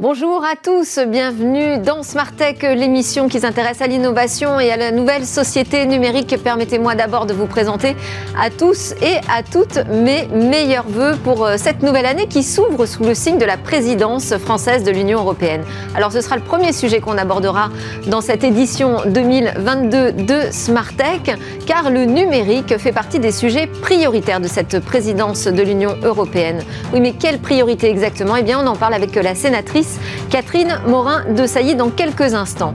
[0.00, 4.92] Bonjour à tous, bienvenue dans Smart Tech, l'émission qui s'intéresse à l'innovation et à la
[4.92, 6.34] nouvelle société numérique.
[6.42, 7.94] Permettez-moi d'abord de vous présenter
[8.40, 12.86] à tous et à toutes mes meilleurs voeux pour euh, cette nouvelle année qui s'ouvre
[12.86, 15.64] sous le signe de la présidence française de l'Union européenne.
[15.94, 17.68] Alors ce sera le premier sujet qu'on abordera
[18.06, 24.40] dans cette édition 2022 de Smart Tech, car le numérique fait partie des sujets prioritaires
[24.40, 26.62] de cette présidence de l'Union européenne.
[26.94, 28.36] Oui, mais quelle priorité exactement?
[28.36, 29.89] Eh bien, on en parle avec la sénatrice
[30.30, 32.74] Catherine Morin de Sailly dans quelques instants.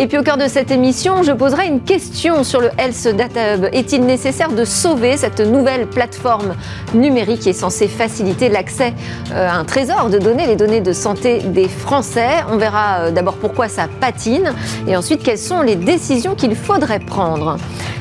[0.00, 3.54] Et puis au cœur de cette émission, je poserai une question sur le Health Data
[3.54, 3.66] Hub.
[3.70, 6.54] Est-il nécessaire de sauver cette nouvelle plateforme
[6.94, 8.94] numérique qui est censée faciliter l'accès
[9.30, 12.30] euh, à un trésor de données, les données de santé des Français?
[12.50, 14.54] On verra euh, d'abord pourquoi ça patine
[14.88, 17.58] et ensuite quelles sont les décisions qu'il faudrait prendre.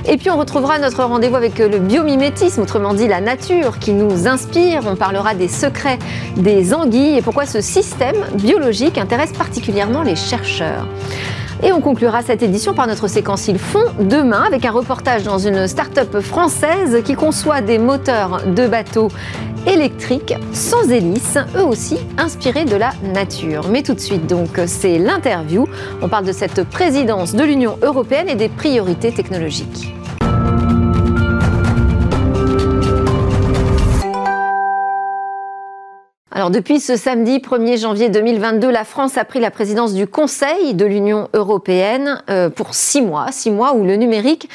[0.07, 4.25] Et puis on retrouvera notre rendez-vous avec le biomimétisme, autrement dit la nature qui nous
[4.25, 4.83] inspire.
[4.87, 5.99] On parlera des secrets
[6.37, 10.87] des anguilles et pourquoi ce système biologique intéresse particulièrement les chercheurs.
[11.61, 15.39] Et on conclura cette édition par notre séquence Ils font demain avec un reportage dans
[15.39, 19.09] une start-up française qui conçoit des moteurs de bateaux
[19.67, 23.67] électriques sans hélice, eux aussi inspirés de la nature.
[23.69, 25.67] Mais tout de suite donc, c'est l'interview.
[26.01, 29.93] On parle de cette présidence de l'Union européenne et des priorités technologiques.
[36.39, 40.73] Alors depuis ce samedi 1er janvier 2022, la France a pris la présidence du Conseil
[40.73, 44.47] de l'Union européenne euh, pour six mois, six mois où le numérique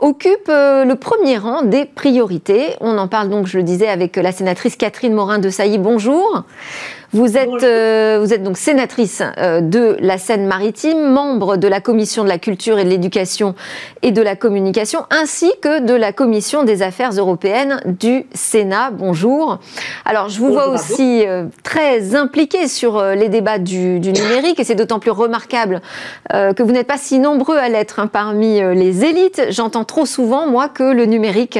[0.00, 2.76] occupe euh, le premier rang des priorités.
[2.82, 5.78] On en parle donc, je le disais, avec la sénatrice Catherine Morin de Sailly.
[5.78, 6.44] Bonjour.
[7.12, 12.22] Vous êtes, euh, vous êtes donc sénatrice euh, de la Seine-Maritime, membre de la Commission
[12.22, 13.56] de la Culture et de l'Éducation
[14.02, 18.92] et de la Communication, ainsi que de la Commission des Affaires européennes du Sénat.
[18.92, 19.58] Bonjour.
[20.04, 24.64] Alors, je vous vois aussi euh, très impliquée sur les débats du, du numérique, et
[24.64, 25.80] c'est d'autant plus remarquable
[26.30, 29.46] que vous n'êtes pas si nombreux à l'être hein, parmi les élites.
[29.50, 31.58] J'entends trop souvent, moi, que le numérique,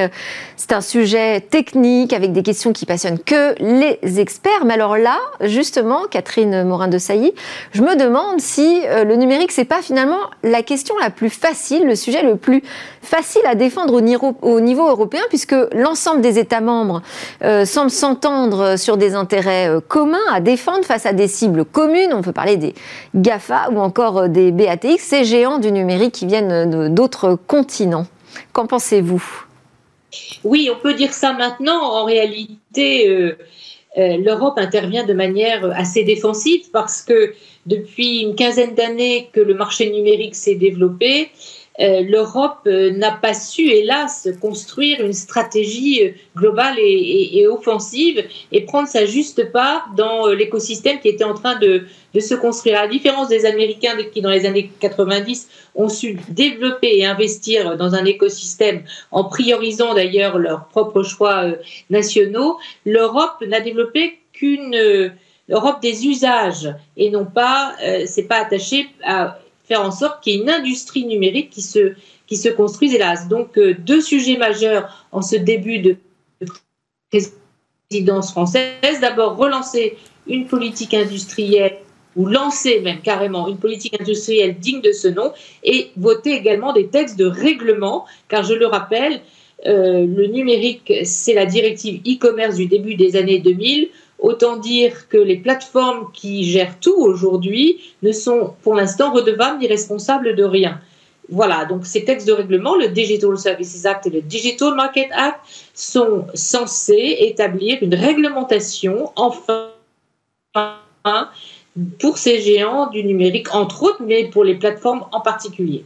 [0.57, 4.65] c'est un sujet technique avec des questions qui passionnent que les experts.
[4.65, 7.33] Mais alors là, justement, Catherine Morin de Sailly,
[7.73, 11.87] je me demande si euh, le numérique, c'est pas finalement la question la plus facile,
[11.87, 12.63] le sujet le plus
[13.03, 17.03] facile à défendre au niveau, européen, puisque l'ensemble des États membres
[17.43, 22.13] euh, semblent s'entendre sur des intérêts euh, communs à défendre face à des cibles communes.
[22.13, 22.75] On peut parler des
[23.15, 28.07] GAFA ou encore des BATX, ces géants du numérique qui viennent d'autres continents.
[28.53, 29.23] Qu'en pensez-vous?
[30.45, 31.81] Oui, on peut dire ça maintenant.
[31.81, 33.37] En réalité,
[33.97, 37.35] l'Europe intervient de manière assez défensive parce que
[37.67, 41.27] depuis une quinzaine d'années que le marché numérique s'est développé, euh,
[41.81, 48.87] l'Europe euh, n'a pas su, hélas, construire une stratégie euh, globale et, offensive et prendre
[48.87, 51.85] sa juste part dans l'écosystème qui était en train de,
[52.19, 52.79] se construire.
[52.79, 57.77] À la différence des Américains qui, dans les années 90, ont su développer et investir
[57.77, 61.47] dans un écosystème en priorisant d'ailleurs leurs propres choix
[61.89, 65.13] nationaux, l'Europe n'a développé qu'une
[65.49, 67.77] Europe des usages et non pas,
[68.07, 69.39] c'est pas attaché à
[69.71, 71.93] faire en sorte qu'il y ait une industrie numérique qui se,
[72.27, 73.29] qui se construise, hélas.
[73.29, 75.97] Donc, euh, deux sujets majeurs en ce début de
[77.89, 78.99] présidence française.
[79.01, 81.79] D'abord, relancer une politique industrielle
[82.17, 85.33] ou lancer même carrément une politique industrielle digne de ce nom
[85.63, 89.21] et voter également des textes de règlement, car je le rappelle,
[89.67, 93.89] euh, le numérique, c'est la directive e-commerce du début des années 2000.
[94.21, 99.67] Autant dire que les plateformes qui gèrent tout aujourd'hui ne sont pour l'instant redevables ni
[99.67, 100.81] responsables de rien.
[101.31, 105.41] Voilà, donc ces textes de règlement, le Digital Services Act et le Digital Market Act,
[105.75, 109.71] sont censés établir une réglementation, enfin,
[112.01, 115.85] pour ces géants du numérique, entre autres, mais pour les plateformes en particulier.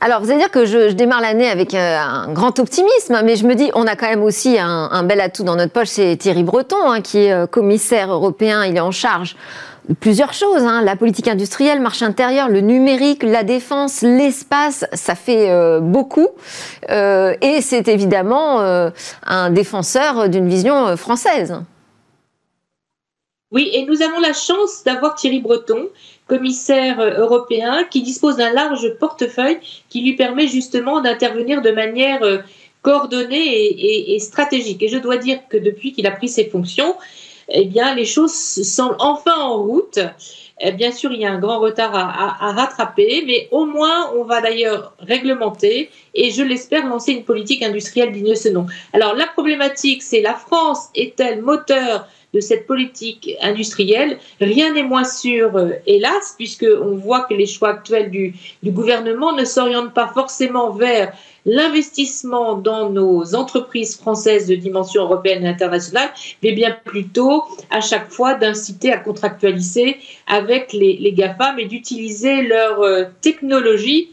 [0.00, 3.44] Alors, vous allez dire que je, démarre l'année avec euh, un grand optimisme, mais je
[3.46, 6.44] me dis, on a quand même aussi un, bel atout dans notre poche, c'est Thierry
[6.44, 9.34] Breton, hein, qui est euh, commissaire européen, il est en charge
[9.88, 10.82] de plusieurs choses, hein.
[10.82, 16.28] la politique industrielle, marché intérieur, le numérique, la défense, l'espace, ça fait euh, beaucoup,
[16.88, 18.60] et c'est évidemment
[19.26, 21.54] un défenseur d'une vision française.
[23.50, 25.88] Oui, et nous avons la chance d'avoir Thierry Breton,
[26.28, 29.58] commissaire européen, qui dispose d'un large portefeuille
[29.88, 32.38] qui lui permet justement d'intervenir de manière euh,
[32.82, 34.82] coordonnée et, stratégique.
[34.82, 36.94] Et je dois dire que depuis qu'il a pris ses fonctions,
[37.48, 39.98] eh les choses semblent enfin en route.
[40.60, 44.24] Eh, bien sûr, il y a un grand retard à, rattraper, mais au moins, on
[44.24, 48.66] va d'ailleurs réglementer et, je l'espère, lancer une politique industrielle digne de ce nom.
[48.92, 54.18] Alors, la problématique, c'est la France est-elle moteur de cette politique industrielle.
[54.40, 58.34] Rien n'est moins sûr, euh, hélas, puisqu'on voit que les choix actuels du,
[58.64, 61.12] gouvernement ne s'orientent pas forcément vers
[61.46, 66.10] l'investissement dans nos entreprises françaises de dimension européenne et internationale,
[66.42, 69.96] mais bien plutôt à chaque fois d'inciter à contractualiser
[70.26, 74.10] avec les, les GAFAM et d'utiliser leur euh, technologie.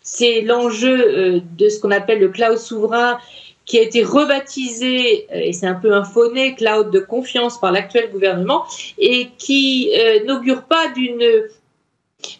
[0.00, 3.18] C'est l'enjeu euh, de ce qu'on appelle le cloud souverain
[3.64, 7.72] qui a été rebaptisé, euh, et c'est un peu un fauné, cloud de confiance par
[7.72, 8.64] l'actuel gouvernement,
[8.98, 9.90] et qui
[10.26, 11.48] n'augure pas d'une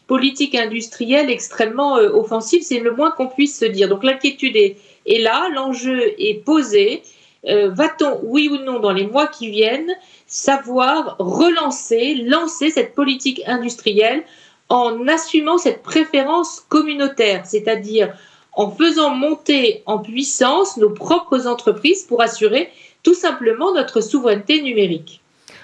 [0.06, 3.88] politique industrielle extrêmement euh, offensive, c'est le moins qu'on puisse se dire.
[3.88, 4.76] Donc l'inquiétude est,
[5.06, 7.02] là, l'enjeu est posé.
[7.48, 9.92] Euh, va-t-on, oui ou non, dans les mois qui viennent,
[10.26, 14.22] savoir relancer, lancer cette politique industrielle
[14.68, 18.14] en assumant cette préférence communautaire, c'est-à-dire
[18.54, 22.70] en faisant monter en puissance nos propres entreprises pour assurer
[23.02, 25.20] tout simplement notre souveraineté numérique.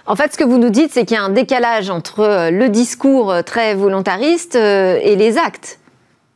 [0.06, 2.50] En fait, ce que vous nous dites, c'est qu'il y a un décalage entre euh,
[2.50, 5.78] le discours euh, très volontariste euh, et les actes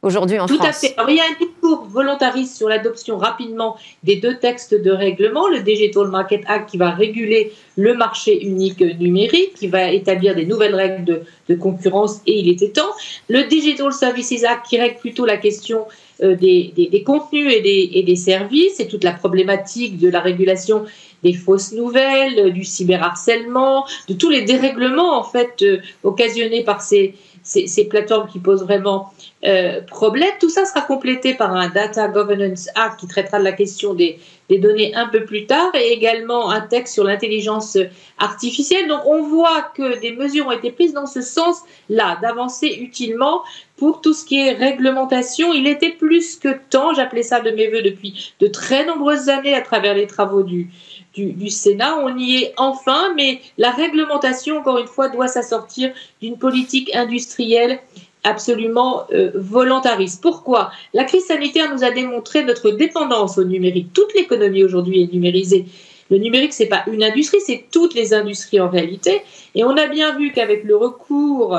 [0.02, 0.58] aujourd'hui en France.
[0.58, 0.94] Tout à fait.
[1.08, 5.60] il y a un discours volontariste sur l'adoption rapidement des deux textes de règlement, le
[5.60, 10.75] Digital Market Act qui va réguler le marché unique numérique, qui va établir des nouvelles
[10.75, 12.90] règles de, concurrence et il était temps.
[13.28, 15.87] Le Digital Services Act qui règle plutôt la question
[16.20, 20.85] des, contenus et des, et des services et toute la problématique de la régulation
[21.23, 27.14] des fausses nouvelles, du cyberharcèlement, de tous les dérèglements en fait euh, occasionnés par ces,
[27.42, 29.12] ces, plateformes qui posent vraiment
[29.44, 30.30] euh, problème.
[30.40, 34.18] Tout ça sera complété par un Data Governance Act qui traitera de la question des,
[34.48, 37.76] des données un peu plus tard et également un texte sur l'intelligence
[38.18, 38.86] artificielle.
[38.86, 43.42] Donc on voit que des mesures ont été prises dans ce sens-là, d'avancer utilement
[43.76, 45.52] pour tout ce qui est réglementation.
[45.52, 49.54] Il était plus que temps, j'appelais ça de mes voeux depuis de très nombreuses années
[49.54, 50.70] à travers les travaux du,
[51.14, 51.99] du, Sénat.
[51.99, 57.81] On y est enfin, mais la réglementation, encore une fois, doit s'assortir d'une politique industrielle
[58.25, 60.23] absolument euh, volontariste.
[60.23, 60.70] Pourquoi?
[60.94, 63.93] La crise sanitaire nous a démontré notre dépendance au numérique.
[63.93, 65.67] Toute l'économie aujourd'hui est numérisée.
[66.11, 69.23] Le numérique, c'est pas une industrie, c'est toutes les industries en réalité.
[69.55, 71.59] Et on a bien vu qu'avec le recours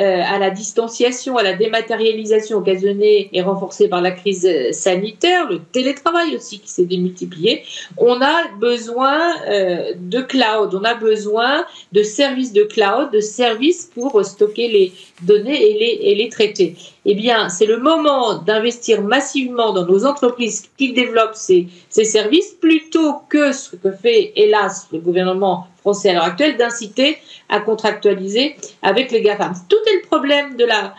[0.00, 5.50] euh, à la distanciation, à la dématérialisation occasionnée et renforcée par la crise euh, sanitaire,
[5.50, 7.62] le télétravail aussi qui s'est démultiplié,
[7.98, 13.90] on a besoin euh, de cloud, on a besoin de services de cloud, de services
[13.94, 16.74] pour stocker les données et les, et les traiter.
[17.04, 22.52] Eh bien, c'est le moment d'investir massivement dans nos entreprises qui développent ces, ces services
[22.60, 27.18] plutôt que ce que fait, hélas, le gouvernement français à l'heure actuelle d'inciter
[27.48, 29.52] à contractualiser avec les GAFAM.
[29.68, 30.94] Tout est le problème de la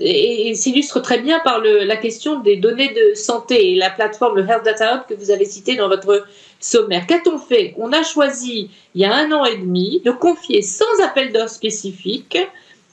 [0.00, 4.36] et, s'illustre très bien par le, la question des données de santé et la plateforme,
[4.36, 6.24] le Health Data Hub que vous avez cité dans votre
[6.60, 7.06] sommaire.
[7.06, 7.74] Qu'a-t-on fait?
[7.78, 11.48] On a choisi, il y a un an et demi, de confier sans appel d'offres
[11.48, 12.38] spécifique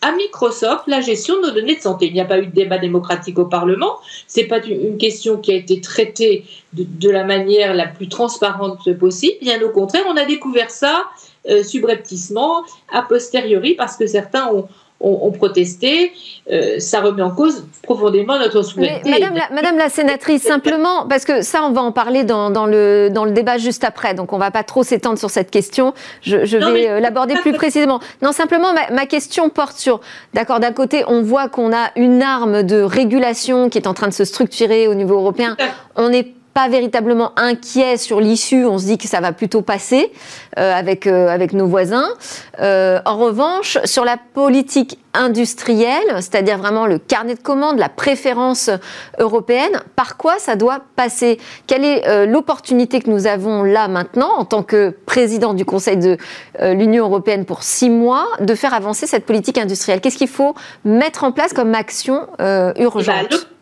[0.02, 2.08] à Microsoft la gestion de nos données de santé.
[2.08, 3.98] Il n'y a pas eu de débat démocratique au Parlement.
[4.28, 8.92] C'est pas une question qui a été traitée de, de, la manière la plus transparente
[9.00, 9.38] possible.
[9.42, 11.08] Bien au contraire, on a découvert ça
[11.50, 14.68] euh, subrepticement, a posteriori, parce que certains ont,
[15.02, 16.14] ont, protesté,
[16.52, 19.10] euh, ça remet en cause profondément notre souveraineté.
[19.10, 22.66] Madame la, Madame la, sénatrice, simplement, parce que ça, on va en parler dans, dans,
[22.66, 25.52] le, dans le débat juste après, donc on ne va pas trop s'étendre sur cette
[25.52, 25.94] question.
[26.22, 28.00] Je, je vais euh, l'aborder plus précisément.
[28.22, 30.00] Non, simplement, ma, ma question porte sur,
[30.34, 34.08] d'accord, d'un côté, on voit qu'on a une arme de régulation qui est en train
[34.08, 35.58] de se structurer au niveau européen.
[35.96, 38.66] On est pas véritablement inquiet sur l'issue.
[38.66, 40.14] On se dit que ça va plutôt passer
[40.58, 42.08] euh, avec, euh, avec nos voisins.
[42.62, 48.70] Euh, en revanche, sur la politique industrielle, c'est-à-dire vraiment le carnet de commandes, la préférence
[49.20, 51.40] européenne, par quoi ça doit passer?
[51.68, 56.18] Quelle est l'opportunité que nous avons là maintenant, en tant que président du Conseil de
[56.60, 60.02] l'Union européenne pour six mois, de faire avancer cette politique industrielle?
[60.02, 62.28] Qu'est-ce qu'il faut mettre en place comme action
[62.78, 63.30] urgente?
[63.32, 63.55] Bah,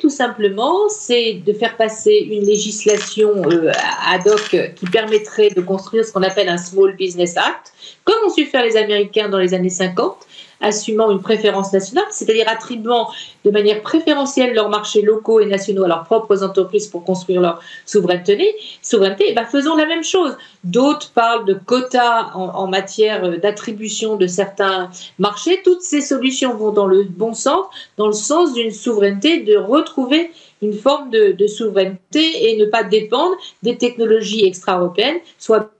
[0.00, 3.72] tout simplement, c'est de faire passer une législation euh,
[4.06, 7.72] ad hoc qui permettrait de construire ce qu'on appelle un Small Business Act,
[8.04, 10.16] comme ont su faire les Américains dans les années 50,
[10.60, 13.08] assumant une préférence nationale, c'est-à-dire attribuant
[13.44, 17.60] de manière préférentielle leurs marchés locaux et nationaux à leurs propres entreprises pour construire leur
[17.86, 20.36] souveraineté, souveraineté eh ben, faisons la même chose.
[20.64, 25.60] D'autres parlent de quotas en, matière d'attribution de certains marchés.
[25.64, 30.30] Toutes ces solutions vont dans le bon sens, dans le sens d'une souveraineté, de retrouver
[30.60, 35.70] une forme de, souveraineté et ne pas dépendre des technologies extra-européennes, soit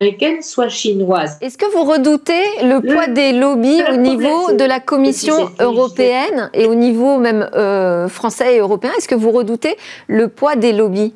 [0.00, 1.38] américaine soit chinoise.
[1.40, 6.66] Est-ce que vous redoutez le, poids des lobbies au niveau de la Commission européenne et
[6.66, 8.90] au niveau même euh, français et européen?
[8.98, 9.76] Est-ce que vous redoutez
[10.08, 11.14] le poids des lobbies?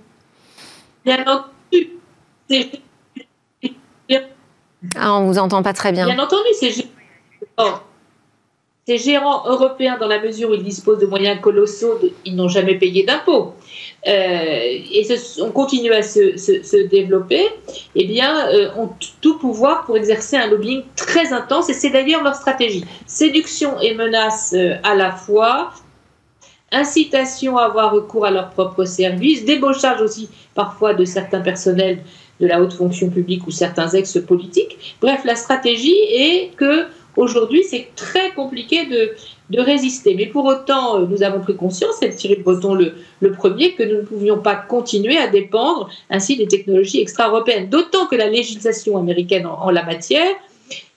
[1.05, 1.91] Bien entendu.
[4.97, 6.07] Ah, on vous entend pas très bien.
[6.07, 6.73] Bien entendu, c'est
[8.87, 12.77] ces gérants européens, dans la mesure où ils disposent de moyens colossaux, ils n'ont jamais
[12.77, 13.53] payé d'impôts.
[14.07, 15.07] Euh, et
[15.43, 17.45] on continue à se, développer,
[17.95, 18.91] eh bien, euh, ont
[19.21, 22.85] tout pouvoir pour exercer un lobbying très intense, et c'est d'ailleurs leur stratégie.
[23.07, 25.73] Séduction et menace euh, à la fois,
[26.71, 31.99] incitation à avoir recours à leurs propres services, débauchage aussi parfois de certains personnels
[32.41, 34.97] de la haute fonction publique ou certains ex-politiques.
[35.01, 36.87] Bref, la stratégie est que
[37.19, 39.11] Aujourd'hui, c'est très compliqué de,
[39.51, 40.15] de, résister.
[40.15, 43.97] Mais pour autant, euh, nous avons pris conscience, et Thierry Breton le, premier, que nous
[43.97, 47.69] ne pouvions pas continuer à dépendre ainsi des technologies extra-européennes.
[47.69, 50.35] D'autant que la législation américaine en, la matière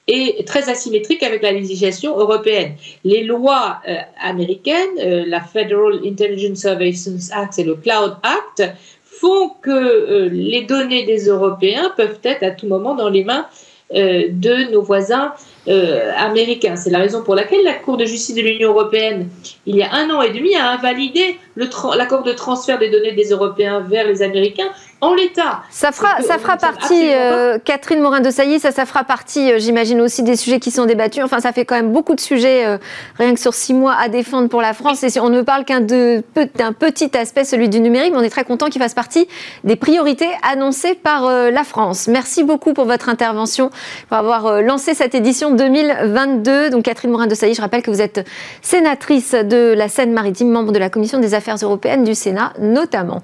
[0.08, 2.74] est très asymétrique avec la législation européenne.
[3.04, 9.52] Les lois euh, américaines, euh, la Federal Intelligence Services Act et le Cloud Act, font
[9.62, 13.46] que les données des Européens peuvent être à tout moment dans les mains
[13.94, 15.34] de nos voisins
[15.68, 16.76] euh, américain.
[16.76, 19.30] C'est la raison pour laquelle la Cour de justice de l'Union européenne,
[19.66, 23.30] il y a un an et demi, a invalidé l'accord de transfert des données des
[23.30, 24.70] Européens vers les Américains
[25.02, 25.64] en l'état.
[25.72, 30.22] Ça fera, ça fera partie, euh, Catherine Morin-de ça, ça fera partie, euh, j'imagine aussi,
[30.22, 31.24] des sujets qui sont débattus.
[31.24, 32.78] Enfin, ça fait quand même beaucoup de sujets, euh,
[33.18, 35.04] rien que sur six mois, à défendre pour la France.
[35.04, 38.44] Et on ne parle qu'un d'un petit aspect, celui du numérique, mais on est très
[38.44, 39.28] content qu'il fasse partie
[39.64, 42.08] des priorités annoncées par la France.
[42.08, 43.72] Merci beaucoup pour votre intervention,
[44.08, 46.70] pour avoir lancé cette édition 2022.
[46.70, 48.28] Donc, Catherine Morin-de je rappelle que vous êtes
[48.62, 53.22] sénatrice de la Seine-Maritime, membre de la Commission des Affaires européennes du Sénat, notamment.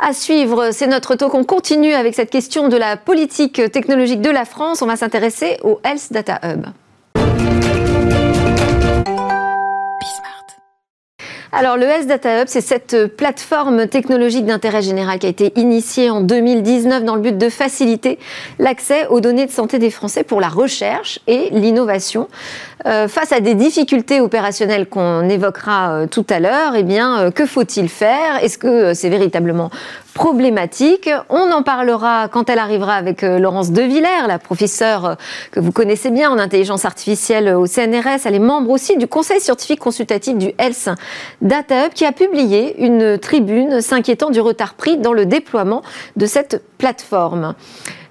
[0.00, 1.34] À suivre, c'est notre talk.
[1.34, 4.80] On continue avec cette question de la politique technologique de la France.
[4.80, 6.66] On va s'intéresser au Health Data Hub.
[11.50, 16.10] Alors, le Health Data Hub, c'est cette plateforme technologique d'intérêt général qui a été initiée
[16.10, 18.18] en 2019 dans le but de faciliter
[18.58, 22.28] l'accès aux données de santé des Français pour la recherche et l'innovation.
[22.86, 27.30] Euh, face à des difficultés opérationnelles qu'on évoquera euh, tout à l'heure, eh bien, euh,
[27.30, 28.42] que faut-il faire?
[28.42, 29.70] Est-ce que c'est véritablement
[31.30, 35.16] On en parlera quand elle arrivera avec Laurence Devillers, la professeure
[35.52, 38.26] que vous connaissez bien en intelligence artificielle au CNRS.
[38.26, 40.90] Elle est membre aussi du conseil scientifique consultatif du Health
[41.40, 45.82] Data Hub qui a publié une tribune s'inquiétant du retard pris dans le déploiement
[46.16, 47.54] de cette plateforme.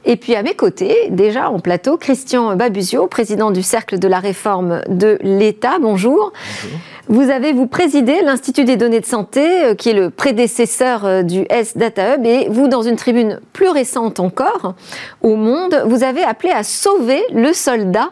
[0.09, 4.19] Et puis à mes côtés, déjà en plateau, Christian Babusio, président du Cercle de la
[4.19, 5.79] réforme de l'État.
[5.81, 5.97] Bonjour.
[6.07, 6.79] Bonjour.
[7.09, 11.23] Vous avez, vous présidé l'Institut des données de santé, euh, qui est le prédécesseur euh,
[11.23, 14.75] du S Data Hub, et vous, dans une tribune plus récente encore,
[15.21, 18.09] au Monde, vous avez appelé à sauver le soldat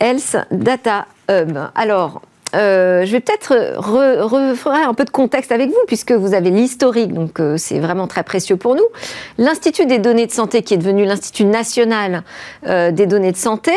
[0.00, 1.58] Health Data Hub.
[1.74, 2.22] Alors,
[2.54, 7.12] euh, je vais peut-être refaire un peu de contexte avec vous, puisque vous avez l'historique,
[7.12, 8.86] donc euh, c'est vraiment très précieux pour nous.
[9.36, 12.22] L'Institut des données de santé, qui est devenu l'Institut national
[12.66, 13.72] euh, des données de santé,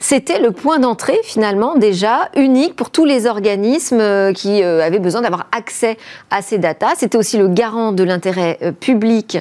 [0.00, 5.48] c'était le point d'entrée finalement déjà unique pour tous les organismes qui avaient besoin d'avoir
[5.50, 5.96] accès
[6.30, 6.92] à ces datas.
[6.98, 9.38] C'était aussi le garant de l'intérêt public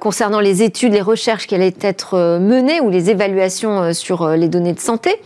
[0.00, 4.72] concernant les études, les recherches qui allaient être menées ou les évaluations sur les données
[4.72, 5.20] de santé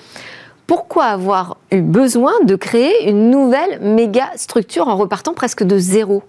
[0.71, 6.23] pourquoi avoir eu besoin de créer une nouvelle méga structure en repartant presque de zéro?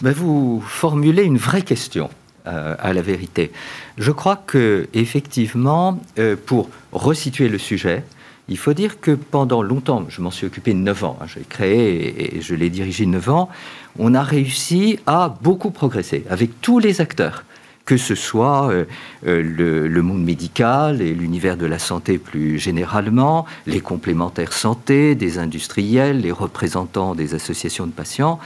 [0.00, 2.08] Ben Vous formulez une vraie question.
[2.46, 3.52] Euh, à la vérité.
[3.98, 8.02] Je crois que effectivement, euh, pour resituer le sujet,
[8.48, 12.36] il faut dire que pendant longtemps, je m'en suis occupé 9 ans, hein, j'ai créé
[12.36, 13.48] et, je l'ai dirigé 9 ans,
[13.96, 17.44] on a réussi à beaucoup progresser avec tous les acteurs
[17.84, 18.84] que ce soit euh,
[19.26, 19.42] euh,
[19.88, 26.20] le, monde médical et l'univers de la santé plus généralement, les complémentaires santé, des industriels,
[26.20, 28.38] les représentants des associations de patients.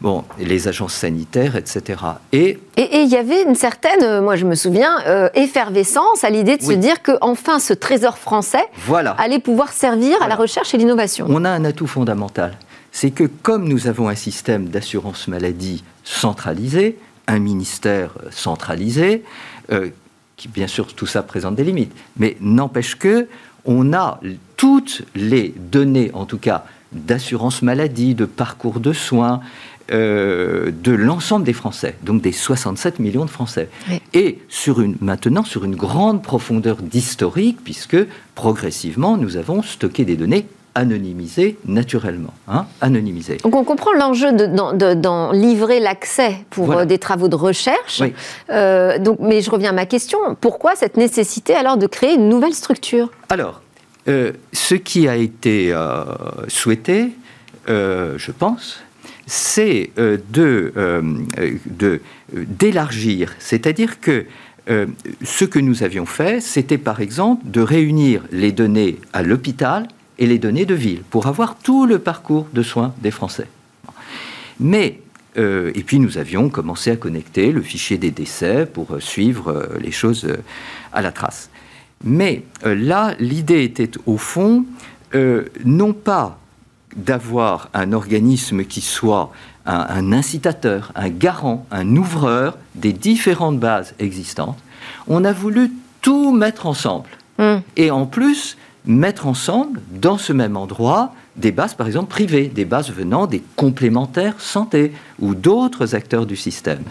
[0.00, 2.00] Bon, les agences sanitaires, etc.
[2.32, 4.98] Et il y avait une certaine, euh, moi je me souviens,
[5.34, 8.64] effervescence à l'idée de se dire que enfin ce trésor français
[9.16, 11.26] allait pouvoir servir à la recherche et l'innovation.
[11.30, 12.58] On a un atout fondamental,
[12.92, 19.24] c'est que comme nous avons un système d'assurance maladie centralisé, un ministère centralisé,
[19.72, 19.88] euh,
[20.36, 23.28] qui bien sûr tout ça présente des limites, mais n'empêche que
[23.64, 24.20] on a
[24.56, 29.40] toutes les données, en tout cas d'assurance maladie, de parcours de soins,
[29.90, 33.68] euh, de l'ensemble des Français, donc des 67 millions de Français.
[34.14, 37.98] Et sur une, maintenant sur une grande profondeur d'historique, puisque
[38.34, 42.34] progressivement nous avons stocké des données anonymisé naturellement.
[42.48, 43.38] Hein, anonymisé.
[43.38, 48.02] Donc on comprend l'enjeu d'en livrer l'accès pour euh, des travaux de recherche.
[48.50, 50.18] Euh, donc, mais je reviens à ma question.
[50.40, 53.10] Pourquoi cette nécessité alors de créer une nouvelle structure?
[53.28, 53.62] Alors,
[54.08, 55.74] euh, ce qui a été
[56.48, 57.10] souhaité,
[57.68, 58.82] je pense,
[59.26, 60.72] c'est de
[62.32, 63.34] d'élargir.
[63.38, 64.26] C'est-à-dire que
[64.66, 69.86] ce que nous avions fait, c'était par exemple de réunir les données à l'hôpital
[70.18, 73.48] et les données de ville pour avoir tout le parcours de soins des Français.
[74.60, 75.00] Mais,
[75.36, 79.50] euh, et puis nous avions commencé à connecter le fichier des décès pour euh, suivre
[79.50, 80.26] euh, les choses
[80.92, 81.50] à la trace.
[82.04, 84.66] Mais là, l'idée était au fond
[85.64, 86.38] non pas
[86.96, 89.32] d'avoir un organisme qui soit
[89.64, 94.58] un, incitateur, un garant, un ouvreur des différentes bases existantes.
[95.06, 97.08] On a voulu tout mettre ensemble.
[97.38, 97.60] Hmm.
[97.76, 102.64] Et en plus, mettre ensemble, dans ce même endroit, des bases, par exemple, privées, des
[102.64, 106.82] bases venant des complémentaires santé ou d'autres acteurs du système.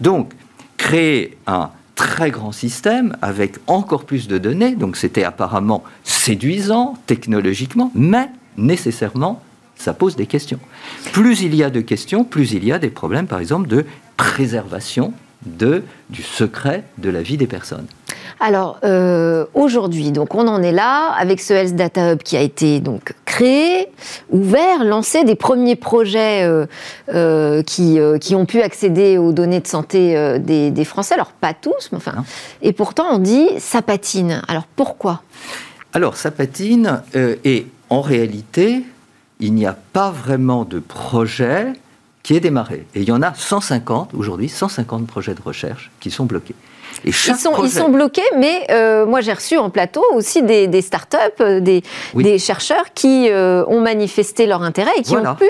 [0.00, 0.32] Donc,
[0.76, 7.92] créer un très grand système avec encore plus de données, donc c'était apparemment séduisant technologiquement,
[7.94, 9.42] mais nécessairement,
[9.76, 10.58] ça pose des questions.
[11.12, 13.84] Plus il y a de questions, plus il y a des problèmes, par exemple, de
[14.16, 15.12] préservation
[15.46, 17.86] de, du secret de la vie des personnes.
[18.40, 22.40] Alors euh, aujourd'hui, donc on en est là avec ce Health Data Hub qui a
[22.40, 23.88] été donc créé,
[24.30, 26.66] ouvert, lancé des premiers projets euh,
[27.14, 31.14] euh, qui, qui, ont pu accéder aux données de santé des, Français.
[31.14, 32.24] Alors pas tous, mais enfin.
[32.60, 34.42] Et pourtant on dit ça patine.
[34.48, 35.22] Alors pourquoi?
[35.92, 38.82] Alors ça patine et en réalité
[39.40, 41.72] il n'y a pas vraiment de projet
[42.22, 42.86] qui est démarré.
[42.94, 46.54] Et il y en a 150 aujourd'hui, 150 projets de recherche qui sont bloqués
[47.04, 51.60] ils, sont, bloqués, mais euh, moi j'ai reçu en plateau aussi des, des startups, euh,
[51.60, 51.82] des,
[52.14, 55.48] des, chercheurs qui euh, ont manifesté leur intérêt et qui ont pu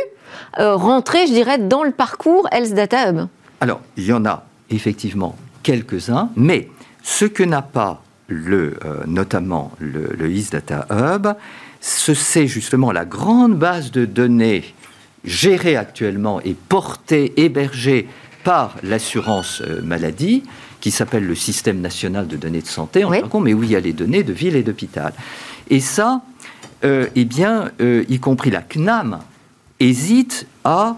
[0.58, 3.26] rentrer, je dirais, dans le parcours Health Data Hub.
[3.60, 6.68] Alors, il y en a effectivement quelques-uns, mais
[7.02, 11.28] ce que n'a pas le, notamment le, le Data Hub,
[11.80, 14.74] c'est justement la grande base de données
[15.24, 18.08] gérée actuellement et portée, hébergée
[18.44, 20.42] par l'assurance maladie,
[20.82, 23.80] qui s'appelle le Système national de données de santé, en mais où il y a
[23.80, 25.14] les données de ville et d'hôpital.
[25.70, 26.22] Et ça,
[26.84, 29.20] euh, eh bien, euh, y compris la CNAM,
[29.78, 30.96] hésite à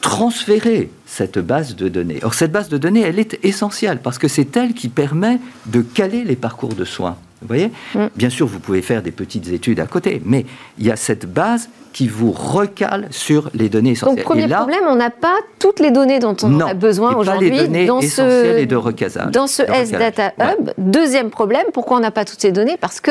[0.00, 2.18] transférer cette base de données.
[2.22, 5.80] Or, cette base de données, elle est essentielle parce que c'est elle qui permet de
[5.80, 7.16] caler les parcours de soins.
[7.40, 8.06] Vous voyez mm.
[8.16, 10.44] Bien sûr, vous pouvez faire des petites études à côté, mais
[10.78, 14.16] il y a cette base qui vous recale sur les données essentielles.
[14.16, 17.50] Donc, premier problème, on n'a pas toutes les données dont on a besoin aujourd'hui
[17.86, 19.32] dans ce et de recasage.
[19.32, 20.70] Dans ce S-Data Hub.
[20.78, 22.76] Deuxième problème, pourquoi on n'a pas toutes ces données?
[22.80, 23.10] Parce que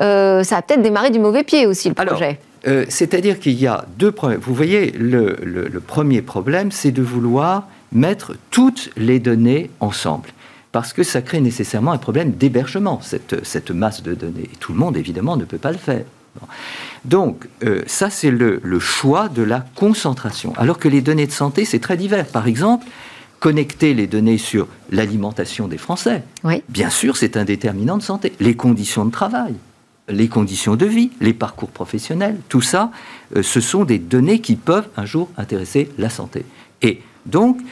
[0.00, 2.40] euh, ça a peut-être démarré du mauvais pied aussi, le projet.
[2.66, 4.40] Euh, c'est-à-dire qu'il y a deux problèmes.
[4.40, 10.30] Vous voyez, le, le premier problème, c'est de vouloir mettre toutes les données ensemble
[10.76, 14.50] parce que ça crée nécessairement un problème d'hébergement, cette, cette, masse de données.
[14.52, 16.04] Et tout le monde, évidemment, ne peut pas le faire.
[17.06, 20.52] Donc, euh, ça, c'est le, choix de la concentration.
[20.58, 22.26] Alors que les données de santé, c'est très divers.
[22.26, 22.86] Par exemple,
[23.40, 26.22] connecter les données sur l'alimentation des Français,
[26.68, 28.34] bien sûr, c'est un déterminant de santé.
[28.38, 29.54] Les conditions de travail,
[30.10, 32.90] les conditions de vie, les parcours professionnels, tout ça,
[33.34, 36.44] euh, ce sont des données qui peuvent un jour intéresser la santé.
[36.82, 37.62] Et donc,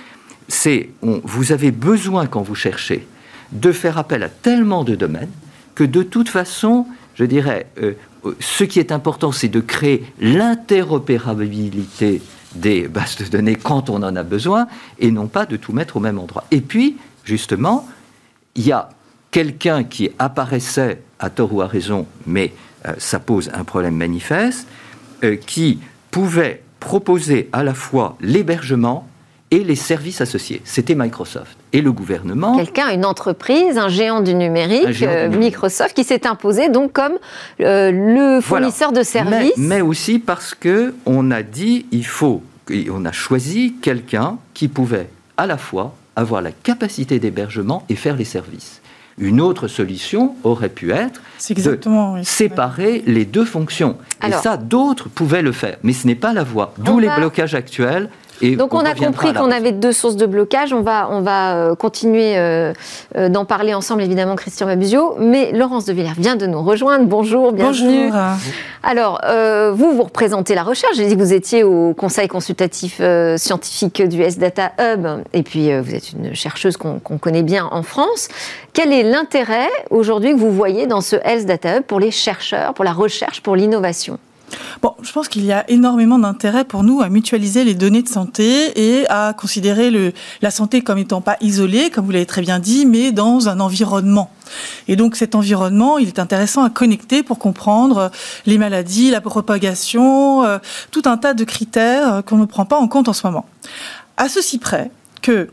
[0.49, 3.07] c'est, vous avez besoin, quand vous cherchez,
[3.53, 5.31] de faire appel à tellement de domaines
[5.75, 7.95] que de toute façon, je dirais, euh,
[8.41, 12.23] ce qui est important, c'est de créer l'interopérabilité
[12.55, 14.67] des bases de données quand on en a besoin
[14.99, 16.45] et non pas de tout mettre au même endroit.
[16.51, 17.89] Et puis, justement,
[18.55, 18.91] il y a
[19.31, 22.53] quelqu'un qui apparaissait à tort ou à raison, mais
[22.87, 24.69] euh, ça pose un problème manifeste,
[25.25, 25.81] euh, qui
[26.11, 29.09] pouvait proposer à la fois l'hébergement
[29.55, 30.61] et les services associés.
[30.65, 31.57] C'était Microsoft.
[31.73, 32.57] Et le gouvernement.
[32.57, 37.15] Quelqu'un, une entreprise, un géant du numérique, euh, Microsoft, qui s'est imposé donc comme
[37.61, 39.53] euh, le fournisseur de services.
[39.57, 42.43] Mais, aussi parce que on a dit, il faut,
[42.91, 48.17] on a choisi quelqu'un qui pouvait à la fois avoir la capacité d'hébergement et faire
[48.17, 48.81] les services.
[49.19, 51.79] Une autre solution aurait pu être de
[52.25, 53.97] séparer les deux fonctions.
[54.27, 56.75] et ça, d'autres pouvaient le faire, mais ce n'est pas la voie.
[56.79, 58.09] D'où les blocages actuels
[58.43, 60.73] donc on, a compris qu'on avait deux sources de blocage.
[60.73, 62.73] On va, on va euh, continuer euh,
[63.17, 65.17] euh, d'en parler ensemble, évidemment, Christian Babusio.
[65.19, 67.07] Mais Laurence de Villers vient de nous rejoindre.
[67.07, 68.11] Bonjour, bienvenue.
[68.11, 68.21] Bonjour.
[68.83, 69.21] Alors,
[69.73, 70.97] vous, vous représentez la recherche.
[70.97, 73.01] J'ai dit que vous étiez au Conseil consultatif
[73.37, 75.07] scientifique du S-Data Hub.
[75.33, 78.29] Et puis, vous êtes une chercheuse qu'on connaît bien en France.
[78.73, 82.75] Quel est l'intérêt aujourd'hui que vous voyez dans ce Health Data Hub pour les chercheurs,
[82.75, 84.19] pour la recherche, pour l'innovation?
[84.83, 88.09] Bon, je pense qu'il y a énormément d'intérêt pour nous à mutualiser les données de
[88.09, 92.59] santé et à considérer la santé comme étant pas isolée, comme vous l'avez très bien
[92.59, 94.31] dit, mais dans un environnement.
[94.89, 98.11] Et donc cet environnement, il est intéressant à connecter pour comprendre
[98.47, 100.59] les maladies, la propagation, euh,
[100.91, 103.47] tout un tas de critères qu'on ne prend pas en compte en ce moment.
[104.17, 104.91] À ceci près
[105.23, 105.49] que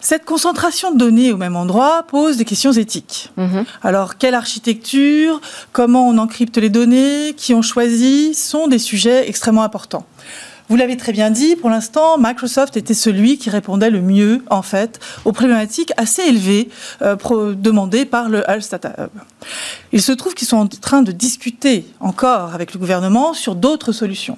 [0.00, 3.30] cette concentration de données au même endroit pose des questions éthiques.
[3.36, 3.64] Mhm.
[3.82, 5.40] Alors, quelle architecture,
[5.72, 10.06] comment on encrypte les données, qui on choisit, sont des sujets extrêmement importants.
[10.68, 14.60] Vous l'avez très bien dit, pour l'instant, Microsoft était celui qui répondait le mieux, en
[14.60, 16.68] fait, aux problématiques assez élevées
[17.00, 17.16] euh,
[17.54, 19.10] demandées par le Health Data Hub.
[19.92, 23.92] Il se trouve qu'ils sont en train de discuter encore avec le gouvernement sur d'autres
[23.92, 24.36] solutions.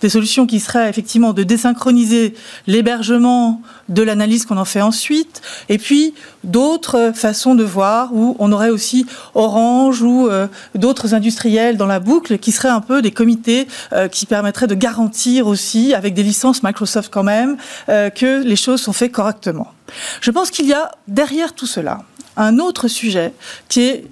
[0.00, 2.34] Des solutions qui seraient effectivement de désynchroniser
[2.66, 8.52] l'hébergement de l'analyse qu'on en fait ensuite, et puis d'autres façons de voir où on
[8.52, 13.10] aurait aussi Orange ou euh, d'autres industriels dans la boucle qui seraient un peu des
[13.10, 17.56] comités euh, qui permettraient de garantir aussi, avec des licences Microsoft quand même,
[17.88, 19.72] euh, que les choses sont faites correctement.
[20.20, 22.00] Je pense qu'il y a derrière tout cela
[22.36, 23.32] un autre sujet
[23.68, 24.04] qui est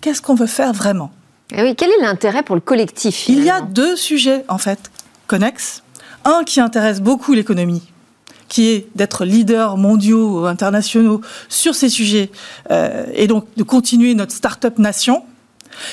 [0.00, 1.10] qu'est-ce qu'on veut faire vraiment?
[1.52, 4.58] Et eh oui, quel est l'intérêt pour le collectif Il y a deux sujets en
[4.58, 4.90] fait
[5.26, 5.82] connexes.
[6.24, 7.82] Un qui intéresse beaucoup l'économie,
[8.48, 12.30] qui est d'être leader mondiaux ou internationaux sur ces sujets
[12.70, 15.24] euh, et donc de continuer notre start-up nation.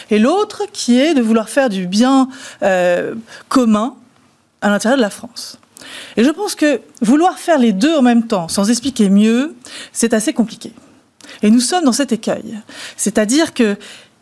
[0.09, 2.29] Et l'autre qui est de vouloir faire du bien
[2.61, 3.15] euh,
[3.49, 3.95] commun
[4.61, 5.57] à l'intérieur de la France.
[6.17, 9.55] Et je pense que vouloir faire les deux en même temps, sans expliquer mieux,
[9.91, 10.71] c'est assez compliqué.
[11.41, 12.59] Et nous sommes dans cet écueil.
[12.97, 13.77] C'est-à-dire que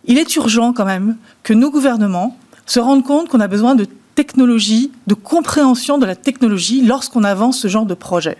[0.05, 3.85] il est urgent quand même que nos gouvernements se rendent compte qu'on a besoin de
[4.19, 8.37] technologie, de compréhension de la technologie lorsqu'on avance ce genre de projet.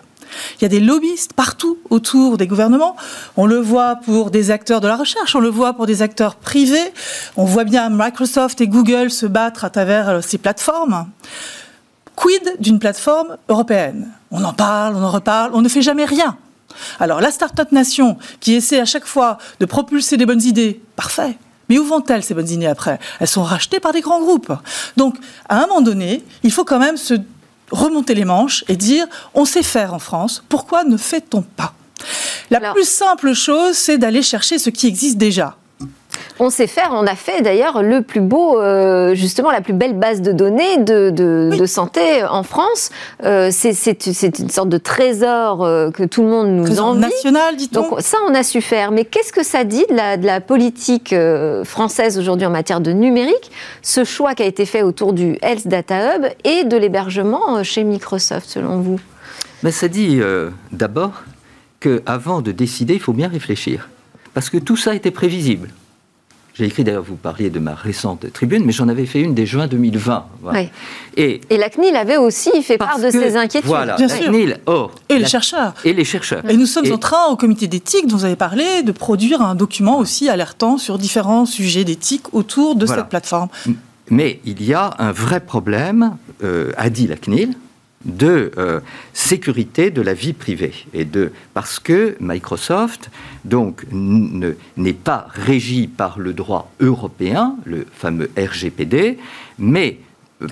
[0.58, 2.98] Il y a des lobbyistes partout autour des gouvernements.
[3.38, 6.36] On le voit pour des acteurs de la recherche, on le voit pour des acteurs
[6.36, 6.92] privés.
[7.38, 11.08] On voit bien Microsoft et Google se battre à travers euh, ces plateformes.
[12.18, 14.10] Quid d'une plateforme européenne?
[14.32, 16.38] On en parle, on en reparle, on ne fait jamais rien.
[17.00, 21.38] Alors la Startup Nation, qui essaie à chaque fois de propulser des bonnes idées, parfait.
[21.70, 23.00] Mais où vont-elles ces bonnes idées après?
[23.20, 24.52] Elles sont rachetées par des grands groupes.
[24.98, 25.16] Donc,
[25.48, 27.14] à un moment donné, il faut quand même se
[27.72, 31.74] remonter les manches et dire on sait faire en France, pourquoi ne fait-on pas?
[32.50, 35.56] La plus simple chose, c'est d'aller chercher ce qui existe déjà.
[36.42, 39.94] On sait faire, on a fait d'ailleurs le plus beau, euh, justement la plus belle
[39.94, 42.92] base de données de, santé en France.
[43.26, 47.02] Euh, c'est une sorte de trésor euh, que tout le monde nous trésor envie.
[47.02, 47.82] national, dit-on.
[47.82, 48.92] Donc ça, on a su faire.
[48.92, 51.14] Mais qu'est-ce que ça dit de la, de la politique
[51.66, 53.52] française aujourd'hui en matière de numérique?
[53.82, 57.84] Ce choix qui a été fait autour du Health Data Hub et de l'hébergement chez
[57.84, 59.00] Microsoft, selon vous?
[59.62, 60.22] Mais ça dit
[60.72, 61.24] d'abord
[61.82, 63.90] qu'avant de décider, il faut bien réfléchir.
[64.34, 65.70] Parce que tout ça était prévisible.
[66.60, 69.46] J'ai écrit d'ailleurs, vous parliez de ma récente tribune, mais j'en avais fait une dès
[69.46, 70.26] juin 2020.
[71.16, 73.70] Et, et, la CNIL avait aussi fait part de ses inquiétudes.
[73.70, 74.30] Voilà, Bien sûr.
[74.66, 75.74] or, et les chercheurs.
[75.86, 76.44] Et les chercheurs.
[76.50, 79.56] Et nous sommes en train, au comité d'éthique dont vous avez parlé, de produire un
[79.56, 83.48] document aussi alertant sur différents sujets d'éthique autour de cette plateforme.
[84.10, 87.54] Mais il y a un vrai problème, euh, a dit la CNIL,
[88.06, 88.80] de euh,
[89.14, 93.10] sécurité de la vie privée et de parce que Microsoft
[93.46, 99.18] donc n'est pas régi par le droit européen, le fameux RGPD,
[99.58, 99.98] mais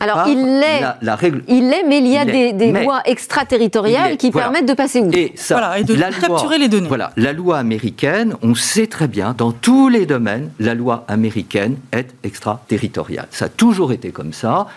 [0.02, 1.44] alors il l'est, la, règle...
[1.48, 5.32] il est, mais il y a des, lois extraterritoriales qui permettent de passer où et,
[5.36, 6.90] ça, et de capturer les données.
[6.90, 11.78] Voilà, la loi américaine, on sait très bien, dans tous les domaines, la loi américaine
[11.94, 13.28] est extraterritoriale.
[13.32, 14.68] Ça a toujours été comme ça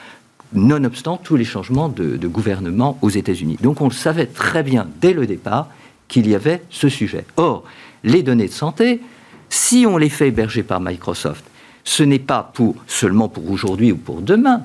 [0.53, 3.59] nonobstant tous les changements de, gouvernement aux États-Unis.
[3.63, 5.69] Donc on le savait très bien dès le départ
[6.09, 7.25] qu'il y avait ce sujet.
[7.37, 7.65] Or,
[8.05, 9.01] les données de santé,
[9.49, 11.45] si on les fait héberger par Microsoft,
[11.85, 12.53] ce n'est pas
[12.87, 14.63] seulement pour aujourd'hui ou pour demain.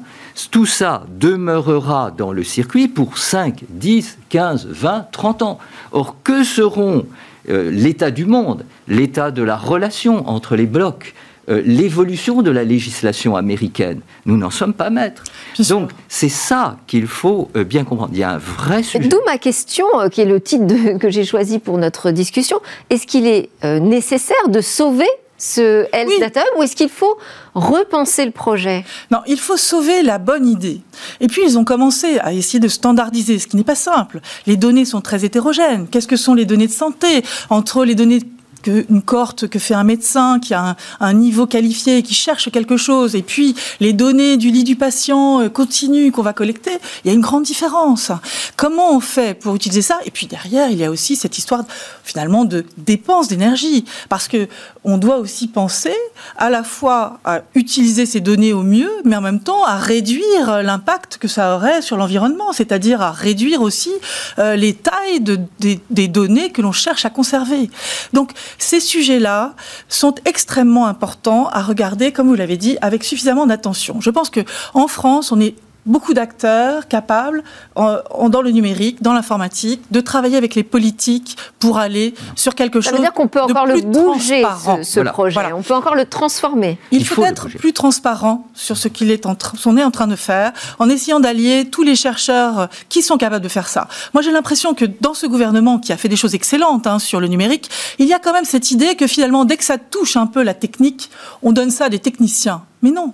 [0.51, 5.59] Tout ça demeurera dans le circuit pour 5, 10, 15, 20, 30 ans.
[5.91, 7.05] Or, que seront
[7.49, 11.13] euh, l'état du monde, l'état de la relation entre les blocs,
[11.47, 14.01] euh, l'évolution de la législation américaine.
[14.25, 15.23] Nous n'en sommes pas maîtres.
[15.69, 18.11] Donc c'est ça qu'il faut euh, bien comprendre.
[18.13, 19.07] Il y a un vrai sujet.
[19.07, 22.59] D'où ma question, euh, qui est le titre que j'ai choisi pour notre discussion.
[22.89, 27.17] Est-ce qu'il est, nécessaire de sauver ce Health Data ou est-ce qu'il faut
[27.53, 28.83] repenser le projet?
[29.11, 30.81] Non, il faut sauver la bonne idée.
[31.19, 34.21] Et puis, ils ont commencé à essayer de standardiser, ce qui n'est pas simple.
[34.47, 35.87] Les données sont très hétérogènes.
[35.87, 37.23] Qu'est-ce que sont les données de santé?
[37.49, 38.21] Entre les données
[38.65, 43.15] qu'une cohorte que fait un médecin qui a un, niveau qualifié, qui cherche quelque chose,
[43.15, 46.71] et puis les données du lit du patient euh, qu'on va collecter,
[47.03, 48.11] il y a une grande différence.
[48.55, 49.99] Comment on fait pour utiliser ça?
[50.05, 51.63] Et puis derrière, il y a aussi cette histoire
[52.03, 54.47] finalement de dépenses d'énergie, parce que
[54.83, 55.95] on doit aussi penser
[56.37, 60.63] à la fois à utiliser ces données au mieux, mais en même temps à réduire
[60.63, 63.91] l'impact que ça aurait sur l'environnement, c'est-à-dire à réduire aussi
[64.39, 67.69] euh, les tailles de, des, des données que l'on cherche à conserver.
[68.13, 69.55] Donc ces sujets-là
[69.89, 74.01] sont extrêmement importants à regarder, comme vous l'avez dit, avec suffisamment d'attention.
[74.01, 74.41] Je pense que
[74.73, 77.43] en France, on est beaucoup d'acteurs capables,
[77.75, 82.81] en, dans le numérique, dans l'informatique, de travailler avec les politiques pour aller sur quelque
[82.81, 82.91] chose.
[82.91, 85.39] Ça veut dire qu'on peut encore le bouger, ce, ce projet.
[85.53, 86.77] On peut encore le transformer.
[86.91, 90.07] Il, Il faut, être plus transparent sur ce qu'il est en, on est en train
[90.07, 93.87] de faire, en essayant d'allier tous les chercheurs qui sont capables de faire ça.
[94.13, 97.19] Moi, j'ai l'impression que dans ce gouvernement qui a fait des choses excellentes hein, sur
[97.19, 97.69] le numérique,
[97.99, 100.43] il y a quand même cette idée que finalement, dès que ça touche un peu
[100.43, 101.09] la technique,
[101.43, 102.63] on donne ça à des techniciens.
[102.81, 103.13] Mais non,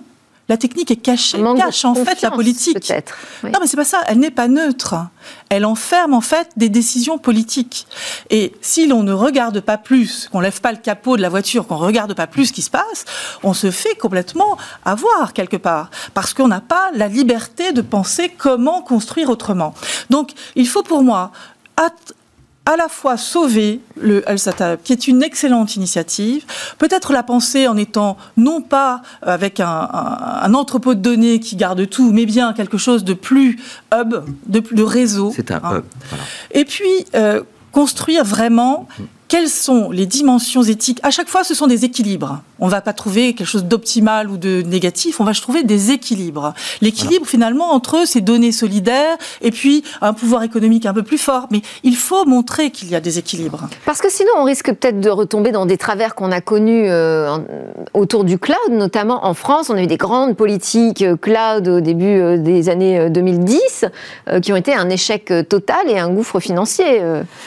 [0.52, 2.92] la technique est cachée, cache en fait la politique.
[3.42, 4.02] Non, mais c'est pas ça.
[4.06, 4.96] Elle n'est pas neutre.
[5.48, 7.86] Elle enferme en fait des décisions politiques.
[8.28, 11.66] Et si l'on ne regarde pas plus, qu'on lève pas le capot de la voiture,
[11.66, 13.06] qu'on regarde pas plus ce qui se passe,
[13.42, 18.30] on se fait complètement avoir quelque part, parce qu'on n'a pas la liberté de penser
[18.36, 19.72] comment construire autrement.
[20.10, 21.32] Donc, il faut pour moi
[22.64, 24.38] à la fois sauver le al
[24.84, 26.44] qui est une excellente initiative,
[26.78, 31.88] peut-être la penser en étant non pas avec un, un, entrepôt de données qui garde
[31.88, 33.58] tout, mais bien quelque chose de plus
[33.92, 34.14] hub,
[34.46, 35.32] de, de réseau.
[35.34, 35.78] C'est un hein.
[35.78, 35.84] hub.
[36.08, 36.24] Voilà.
[36.52, 38.86] Et puis, euh, construire vraiment
[39.32, 41.00] quelles sont les dimensions éthiques?
[41.02, 42.42] À chaque fois, ce sont des équilibres.
[42.60, 45.90] On ne va pas trouver quelque chose d'optimal ou de négatif, on va trouver des
[45.90, 46.52] équilibres.
[46.82, 47.30] L'équilibre, voilà.
[47.30, 51.46] finalement, entre ces données solidaires et puis un pouvoir économique un peu plus fort.
[51.50, 53.70] Mais il faut montrer qu'il y a des équilibres.
[53.86, 57.38] Parce que sinon, on risque peut-être de retomber dans des travers qu'on a connus euh,
[57.94, 59.70] autour du cloud, notamment en France.
[59.70, 63.86] On a eu des grandes politiques euh, cloud au début euh, des années 2010
[64.28, 67.00] euh, qui ont été un échec total et un gouffre financier.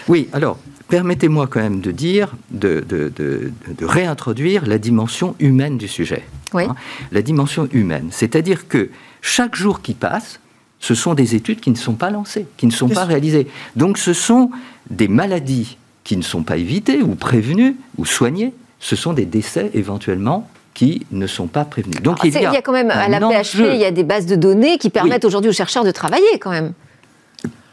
[0.07, 5.77] Oui, alors permettez-moi quand même de dire, de, de, de, de, réintroduire la dimension humaine
[5.77, 6.23] du sujet.
[6.53, 6.63] Oui.
[6.63, 6.75] Hein,
[7.11, 8.07] la dimension humaine.
[8.11, 8.89] C'est-à-dire que
[9.21, 10.39] chaque jour qui passe,
[10.79, 13.47] ce sont des études qui ne sont pas lancées, qui ne sont pas réalisées.
[13.75, 14.51] Donc ce sont
[14.89, 18.53] des maladies qui ne sont pas évitées ou prévenues ou soignées.
[18.79, 22.01] Ce sont des décès éventuellement qui ne sont pas prévenus.
[22.03, 23.85] Donc Alors, il, y a, il y a quand même à la PHP, il y
[23.85, 25.27] a des bases de données qui permettent oui.
[25.27, 26.73] aujourd'hui aux chercheurs de travailler quand même.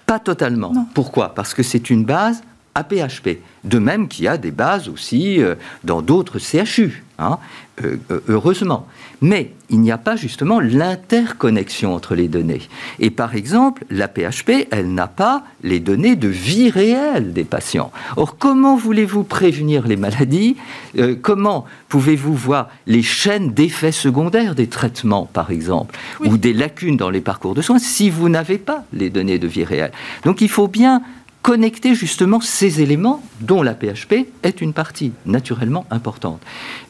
[0.07, 0.72] Pas totalement.
[0.72, 0.87] Non.
[0.94, 1.35] Pourquoi?
[1.35, 2.42] Parce que c'est une base
[2.74, 3.38] à PHP.
[3.64, 5.54] De même qu'il y a des bases aussi euh,
[5.85, 7.38] dans d'autres CHU, hein,
[7.85, 7.96] euh,
[8.28, 8.87] heureusement.
[9.22, 12.62] Mais il n'y a pas justement l'interconnexion entre les données.
[12.98, 17.92] Et par exemple, la PHP, elle n'a pas les données de vie réelle des patients.
[18.16, 20.56] Or, comment voulez-vous prévenir les maladies?
[20.98, 26.28] Euh, Comment pouvez-vous voir les chaînes d'effets secondaires des traitements, par exemple, oui.
[26.30, 29.46] ou des lacunes dans les parcours de soins, si vous n'avez pas les données de
[29.46, 29.92] vie réelle?
[30.24, 31.00] Donc, il faut bien
[31.42, 36.40] connecter justement ces éléments dont la PHP est une partie naturellement importante,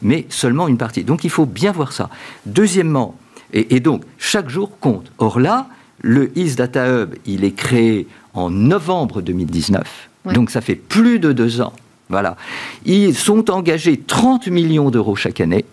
[0.01, 1.03] mais seulement une partie.
[1.03, 2.09] Donc il faut bien voir ça.
[2.45, 3.17] Deuxièmement,
[3.51, 5.11] et, et donc chaque jour compte.
[5.17, 5.67] Or là,
[6.01, 10.33] le Is Data Hub, il est créé en novembre 2019, ouais.
[10.33, 11.73] donc ça fait plus de deux ans.
[12.09, 12.35] Voilà.
[12.85, 15.65] Ils sont engagés 30 millions d'euros chaque année.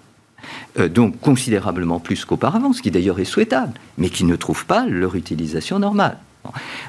[0.79, 4.87] Euh, donc considérablement plus qu'auparavant, ce qui d'ailleurs est souhaitable, mais qui ne trouvent pas
[4.87, 6.17] leur utilisation normale.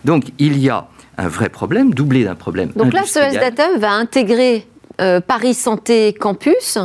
[0.06, 2.72] Donc il y a un vrai problème, doublé d'un problème.
[2.76, 4.68] Donc là, ce Data va intégrer
[5.00, 6.78] euh, Paris Santé Campus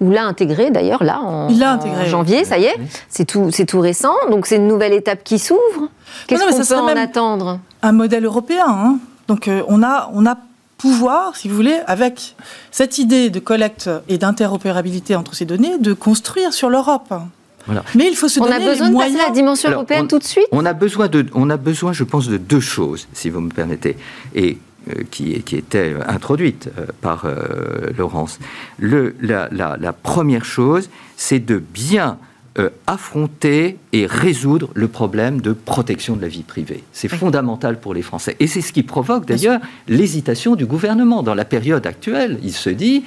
[0.00, 2.76] ou l'a intégré d'ailleurs là en, intégré, en janvier, ça y est,
[3.08, 5.88] c'est tout, c'est tout récent, donc c'est une nouvelle étape qui s'ouvre.
[6.26, 8.66] Qu'est-ce qu'on peut en attendre Un modèle européen.
[8.66, 8.98] Hein.
[9.28, 10.36] Donc euh, on a, on a
[10.78, 12.34] pouvoir, si vous voulez, avec
[12.70, 17.12] cette idée de collecte et d'interopérabilité entre ces données, de construire sur l'Europe.
[17.70, 17.84] Voilà.
[17.94, 19.80] Mais il faut se on donner a besoin les de passer à la dimension Alors,
[19.80, 20.48] européenne on, tout de suite.
[20.50, 23.50] On a besoin de, on a besoin, je pense, de deux choses, si vous me
[23.50, 23.96] permettez,
[24.34, 28.40] et euh, qui, qui étaient introduites euh, par euh, Laurence.
[28.78, 32.18] Le, la, la, la, première chose, c'est de bien
[32.58, 36.82] euh, affronter et résoudre le problème de protection de la vie privée.
[36.92, 37.16] C'est oui.
[37.18, 38.36] fondamental pour les Français.
[38.40, 41.22] Et c'est ce qui provoque d'ailleurs l'hésitation du gouvernement.
[41.22, 43.04] Dans la période actuelle, il se dit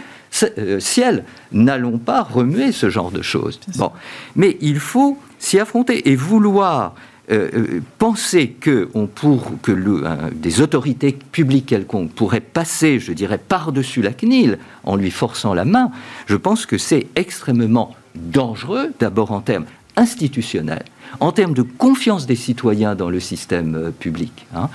[0.58, 3.60] euh, ciel, n'allons pas remuer ce genre de choses.
[3.76, 3.92] Bon.
[4.36, 6.96] Mais il faut s'y affronter et vouloir
[7.32, 10.04] euh, euh, penser que, on pour, que le,
[10.34, 15.66] des autorités publiques quelconques pourraient passer, je dirais, par-dessus la CNIL en lui forçant la
[15.66, 15.92] main,
[16.26, 20.86] je pense que c'est extrêmement dangereux, d'abord en termes institutionnelle,
[21.20, 24.48] en termes de confiance des citoyens dans le système euh, public.
[24.56, 24.70] Hein.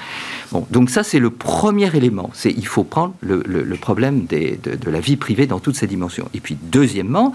[0.52, 2.30] Bon, donc ça, c'est le premier élément.
[2.34, 6.28] C'est il faut prendre le, problème de, la vie privée dans toutes ses dimensions.
[6.34, 7.32] Et puis, deuxièmement,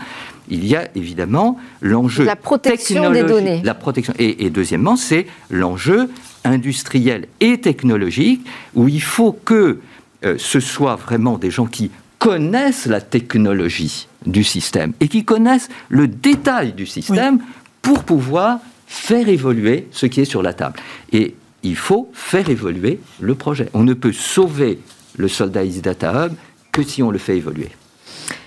[0.49, 3.61] il y a évidemment l'enjeu la protection des données.
[3.63, 4.13] La protection.
[4.17, 6.09] Et, deuxièmement, c'est l'enjeu
[6.45, 9.79] industriel et technologique où il faut que
[10.25, 15.69] euh, ce soit vraiment des gens qui connaissent la technologie du système et qui connaissent
[15.89, 17.39] le détail du système
[17.81, 20.79] pour pouvoir faire évoluer ce qui est sur la table.
[21.11, 23.69] Et il faut faire évoluer le projet.
[23.73, 24.79] On ne peut sauver
[25.17, 26.33] le soldat Easy Data Hub
[26.71, 27.69] que si on le fait évoluer.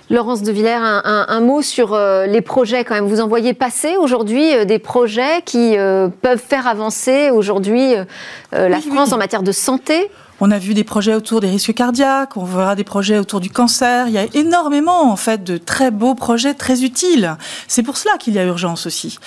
[0.09, 3.07] Laurence de Villers, un, mot sur euh, les projets quand même.
[3.07, 7.95] Vous en voyez passer aujourd'hui euh, des projets qui euh, peuvent faire avancer aujourd'hui
[8.53, 10.09] la France en matière de santé?
[10.40, 13.51] On a vu des projets autour des risques cardiaques, on verra des projets autour du
[13.51, 14.09] cancer.
[14.09, 17.37] Il y a énormément, en fait, de très beaux projets très utiles.
[17.68, 19.18] C'est pour cela qu'il y a urgence aussi.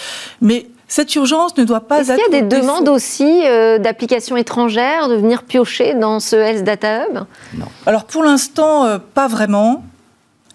[0.42, 2.10] Mais cette urgence ne doit pas être.
[2.10, 6.36] Est-ce qu'il y a des demandes aussi euh, d'applications étrangères de venir piocher dans ce
[6.36, 7.20] Health Data Hub?
[7.56, 7.68] Non.
[7.86, 9.84] Alors pour l'instant, euh, pas vraiment.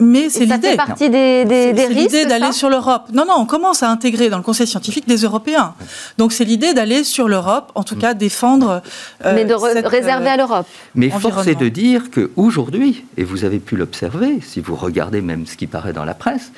[0.01, 0.55] Mais c'est l'idée.
[0.55, 2.11] Ça fait partie des, des, des risques.
[2.11, 3.05] C'est l'idée d'aller sur l'Europe.
[3.13, 5.75] Non, non, on commence à intégrer dans le Conseil scientifique des Européens.
[6.19, 8.01] Donc c'est l'idée d'aller sur l'Europe, en tout mm.
[8.01, 8.83] cas défendre.
[9.25, 9.55] Euh, Mais de
[9.87, 10.67] réserver à l'Europe.
[10.95, 15.47] Mais force est de dire qu'aujourd'hui, et vous avez pu l'observer, si vous regardez même
[15.47, 16.53] ce qui paraît dans la presse,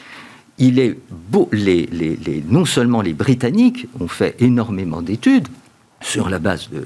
[0.58, 5.48] il est beau, les, les, les, non seulement les Britanniques ont fait énormément d'études,
[6.02, 6.78] sur la base de,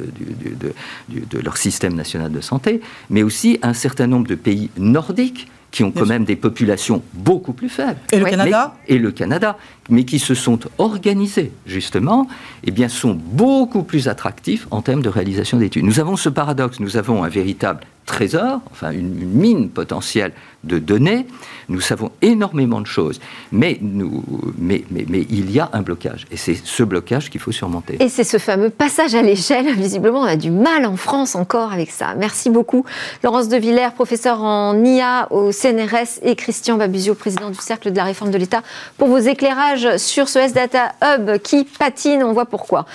[1.08, 5.48] de, de, leur système national de santé, mais aussi un certain nombre de pays nordiques
[5.70, 8.00] qui ont quand même des populations beaucoup plus faibles.
[8.12, 9.56] Et le Canada Et le Canada,
[9.88, 12.26] mais qui se sont organisés, justement,
[12.64, 15.84] et eh bien, sont beaucoup plus attractifs en termes de réalisation d'études.
[15.84, 17.80] Nous avons ce paradoxe, nous avons un véritable
[18.10, 20.32] trésor, enfin une, mine potentielle
[20.64, 21.26] de données.
[21.68, 23.20] Nous savons énormément de choses,
[23.52, 24.24] mais, nous,
[24.58, 28.02] mais, mais, mais il y a un blocage, et c'est ce blocage qu'il faut surmonter.
[28.02, 29.72] Et c'est ce fameux passage à l'échelle.
[29.74, 32.14] Visiblement, on a du mal en France encore avec ça.
[32.16, 32.84] Merci beaucoup,
[33.22, 37.96] Laurence de Villers, professeure en IA au CNRS, et Christian Babuzio, président du Cercle de
[37.96, 38.62] la réforme de l'État,
[38.98, 42.24] pour vos éclairages sur ce S-Data Hub qui patine.
[42.24, 42.86] On voit pourquoi.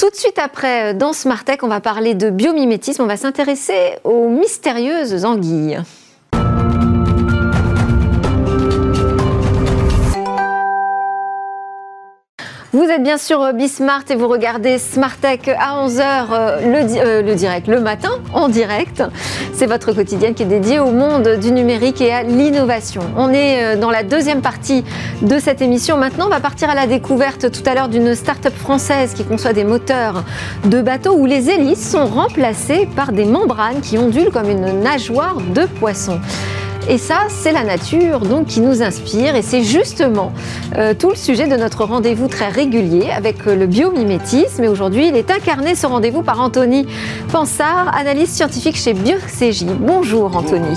[0.00, 3.02] Tout de suite après, dans Smart Tech, on va parler de biomimétisme.
[3.02, 5.78] On va s'intéresser aux mystérieuses anguilles.
[12.72, 17.20] Vous êtes bien sûr Bismart et vous regardez Smart Tech à 11h euh, le, euh,
[17.20, 19.02] le, direct, le matin en direct.
[19.52, 23.02] C'est votre quotidien qui est dédié au monde du numérique et à l'innovation.
[23.16, 24.84] On est euh, dans la deuxième partie
[25.20, 25.96] de cette émission.
[25.96, 29.52] Maintenant, on va partir à la découverte tout à l'heure d'une start-up française qui conçoit
[29.52, 30.22] des moteurs
[30.64, 35.38] de bateaux où les hélices sont remplacées par des membranes qui ondulent comme une nageoire
[35.38, 36.20] de poisson.
[36.88, 40.32] Et ça, c'est la nature donc qui nous inspire et c'est justement
[40.76, 44.64] euh, tout le sujet de notre rendez-vous très régulier avec euh, le biomimétisme.
[44.64, 46.86] Et aujourd'hui, il est incarné ce rendez-vous par Anthony
[47.30, 49.64] Pansard, analyste scientifique chez BioCJ.
[49.64, 50.76] Bonjour Anthony.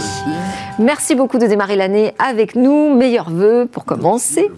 [0.78, 1.16] merci.
[1.16, 2.96] beaucoup de démarrer l'année avec nous.
[2.96, 4.52] Meilleurs voeux pour commencer.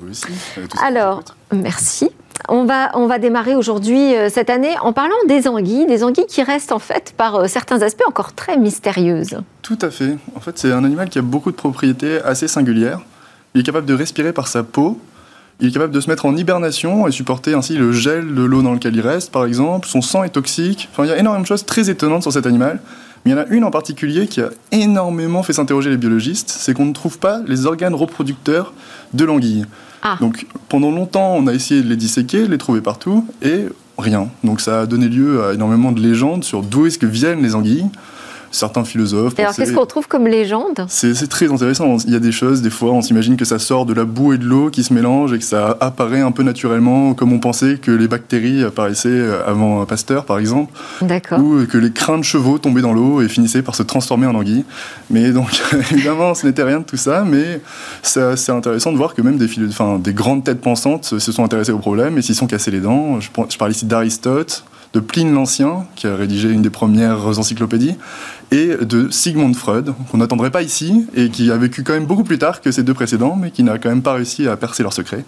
[0.83, 2.09] Alors, merci.
[2.49, 6.27] On va, on va démarrer aujourd'hui, euh, cette année, en parlant des anguilles, des anguilles
[6.27, 9.39] qui restent en fait par euh, certains aspects encore très mystérieuses.
[9.61, 10.17] Tout à fait.
[10.35, 12.99] En fait, c'est un animal qui a beaucoup de propriétés assez singulières.
[13.53, 14.99] Il est capable de respirer par sa peau.
[15.59, 18.61] Il est capable de se mettre en hibernation et supporter ainsi le gel de l'eau
[18.61, 19.87] dans lequel il reste, par exemple.
[19.87, 20.89] Son sang est toxique.
[20.91, 22.79] Enfin, il y a énormément de choses très étonnantes sur cet animal.
[23.23, 26.49] Mais il y en a une en particulier qui a énormément fait s'interroger les biologistes,
[26.49, 28.73] c'est qu'on ne trouve pas les organes reproducteurs
[29.13, 29.65] de l'anguille.
[30.07, 30.17] Ah.
[30.21, 33.65] Donc pendant longtemps, on a essayé de les disséquer, de les trouver partout, et
[33.97, 34.29] rien.
[34.43, 37.55] Donc ça a donné lieu à énormément de légendes sur d'où est-ce que viennent les
[37.55, 37.87] anguilles
[38.55, 39.37] certains philosophes.
[39.37, 40.85] alors, qu'est-ce qu'on trouve comme légende?
[40.87, 41.97] C'est très intéressant.
[42.05, 44.33] Il y a des choses, des fois, on s'imagine que ça sort de la boue
[44.33, 47.39] et de l'eau qui se mélangent et que ça apparaît un peu naturellement, comme on
[47.39, 50.73] pensait que les bactéries apparaissaient avant Pasteur, par exemple.
[51.01, 51.39] D'accord.
[51.39, 54.35] Ou que les crins de chevaux tombaient dans l'eau et finissaient par se transformer en
[54.35, 54.65] anguilles.
[55.09, 57.61] Mais donc, évidemment, ce n'était rien de tout ça, mais
[58.01, 61.71] c'est intéressant de voir que même des, enfin, des grandes têtes pensantes se sont intéressées
[61.71, 63.19] au problème et s'y sont cassés les dents.
[63.19, 64.63] Je, je parle ici d'Aristote,
[64.93, 67.95] de Pline l'Ancien, qui a rédigé une des premières encyclopédies,
[68.51, 72.23] et de Sigmund Freud, qu'on n'attendrait pas ici, et qui a vécu quand même beaucoup
[72.23, 74.83] plus tard que ces deux précédents, mais qui n'a quand même pas réussi à percer
[74.83, 75.25] leur secret.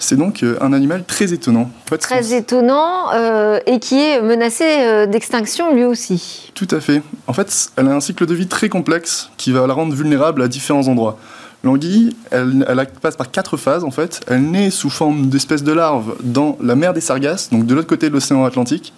[0.00, 1.70] C'est donc euh, un animal très étonnant.
[2.00, 6.52] Très étonnant euh, et qui est menacé euh, d'extinction lui aussi.
[6.54, 7.02] Tout à fait.
[7.26, 10.42] En fait, elle a un cycle de vie très complexe qui va la rendre vulnérable
[10.42, 11.18] à différents endroits.
[11.64, 14.20] L'anguille, elle, elle, passe par quatre phases en fait.
[14.28, 17.88] Elle naît sous forme d'espèce de larve dans la mer des Sargasses, donc de l'autre
[17.88, 18.92] côté de l'océan Atlantique.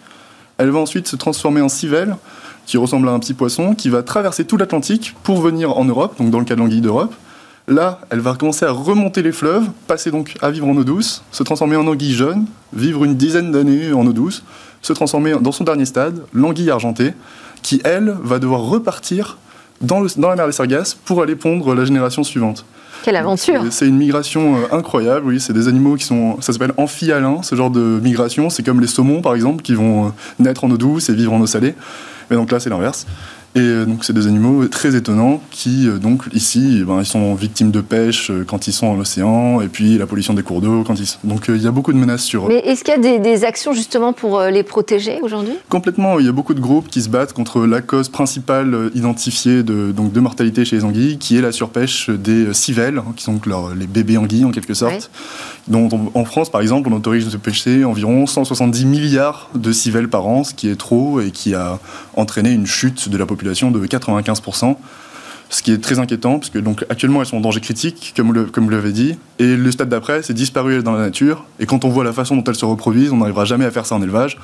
[0.58, 2.16] Elle va ensuite se transformer en civelle,
[2.70, 6.16] qui ressemble à un petit poisson, qui va traverser tout l'Atlantique pour venir en Europe,
[6.18, 7.12] donc dans le cas de l'anguille d'Europe.
[7.66, 11.25] Là, elle va commencer à remonter les fleuves, passer donc à vivre en eau douce,
[11.33, 14.44] se transformer en anguille jaune, vivre une dizaine d'années en eau douce,
[14.83, 17.12] se transformer dans son dernier stade, l'anguille argentée,
[17.60, 19.37] qui, elle, va devoir repartir
[19.81, 22.64] dans, la mer des Sargasses pour aller pondre la génération suivante.
[23.02, 26.75] Quelle aventure C'est une migration euh, incroyable, oui, c'est des animaux qui sont, ça s'appelle
[26.77, 30.62] amphihalins, ce genre de migration, c'est comme les saumons par exemple, qui vont euh, naître
[30.62, 31.75] en eau douce et vivre en eau salée.
[32.31, 33.06] Mais donc là c'est l'inverse.
[33.57, 37.07] Et euh, donc, c'est des animaux très étonnants qui, euh, donc, ici, eh ben, ils
[37.07, 40.44] sont victimes de pêche euh, quand ils sont en océan, et puis la pollution des
[40.44, 42.48] cours d'eau quand ils Donc, il y a beaucoup de menaces sur eux.
[42.48, 45.55] Mais est-ce qu'il y a des, actions justement pour les protéger aujourd'hui?
[45.69, 46.21] Complètement.
[46.21, 49.92] Il y a beaucoup de groupes qui se battent contre la cause principale identifiée de,
[49.92, 53.40] donc, de mortalité chez les anguilles, qui est la surpêche des civelles, hein, qui sont
[53.77, 55.11] les bébés anguilles en quelque sorte.
[55.69, 60.27] Dont en France, par exemple, on autorise de pêcher environ 170 milliards de civelles par
[60.27, 61.79] an, ce qui est trop et qui a
[62.17, 64.76] entraîné une chute de la population de 95%,
[65.50, 68.32] ce qui est très inquiétant, parce que donc, actuellement elles sont en danger critique, comme,
[68.32, 71.66] le, comme vous l'avez dit, et le stade d'après, c'est disparu dans la nature, et
[71.66, 73.94] quand on voit la façon dont elles se reproduisent, on n'arrivera jamais à faire ça
[73.94, 74.38] en élevage.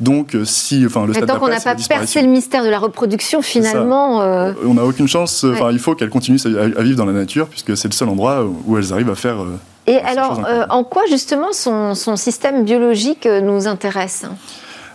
[0.00, 2.78] Donc, euh, si, enfin, le stade Tant qu'on n'a pas percé le mystère de la
[2.78, 4.22] reproduction, finalement.
[4.22, 5.44] Euh, on n'a aucune chance.
[5.44, 8.46] Enfin, il faut qu'elles continuent à, vivre dans la nature, puisque c'est le seul endroit
[8.66, 9.42] où elles arrivent à faire.
[9.42, 10.40] Euh, et alors,
[10.70, 14.24] en quoi justement son, son système biologique nous intéresse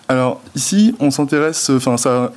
[0.08, 2.32] alors ici, on s'intéresse, enfin ça a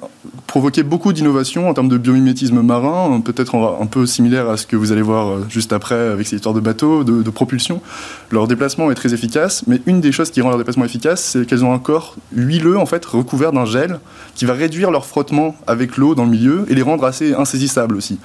[0.47, 4.75] provoqué beaucoup d'innovations en termes de biomimétisme marin, peut-être un peu similaire à ce que
[4.75, 7.83] vous allez voir euh, juste après avec ces histoires de bateaux, de, propulsion.
[8.31, 11.47] Leur déplacement est très efficace, mais une des choses qui rend leur déplacement efficace, c'est
[11.47, 14.01] qu'elles ont un corps huileux en fait recouvert d'un gel
[14.35, 17.97] qui va réduire leur frottement avec l'eau dans le milieu et les rendre assez insaisissables
[17.97, 18.19] aussi.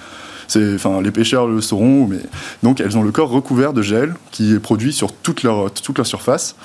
[0.56, 2.20] Enfin, les pêcheurs le sauront, mais
[2.62, 5.98] donc elles ont le corps recouvert de gel qui est produit sur toute leur, toute
[5.98, 6.56] leur surface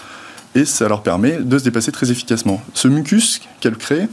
[0.55, 2.63] et ça leur permet de se déplacer très efficacement.
[2.75, 4.09] Ce mucus qu'elle crée,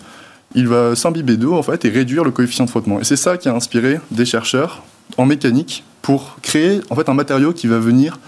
[0.54, 3.00] il va s'imbiber d'eau en fait et réduire le coefficient de frottement.
[3.00, 4.84] Et c'est ça qui a inspiré des chercheurs
[5.18, 8.20] en mécanique pour créer en fait un matériau qui va venir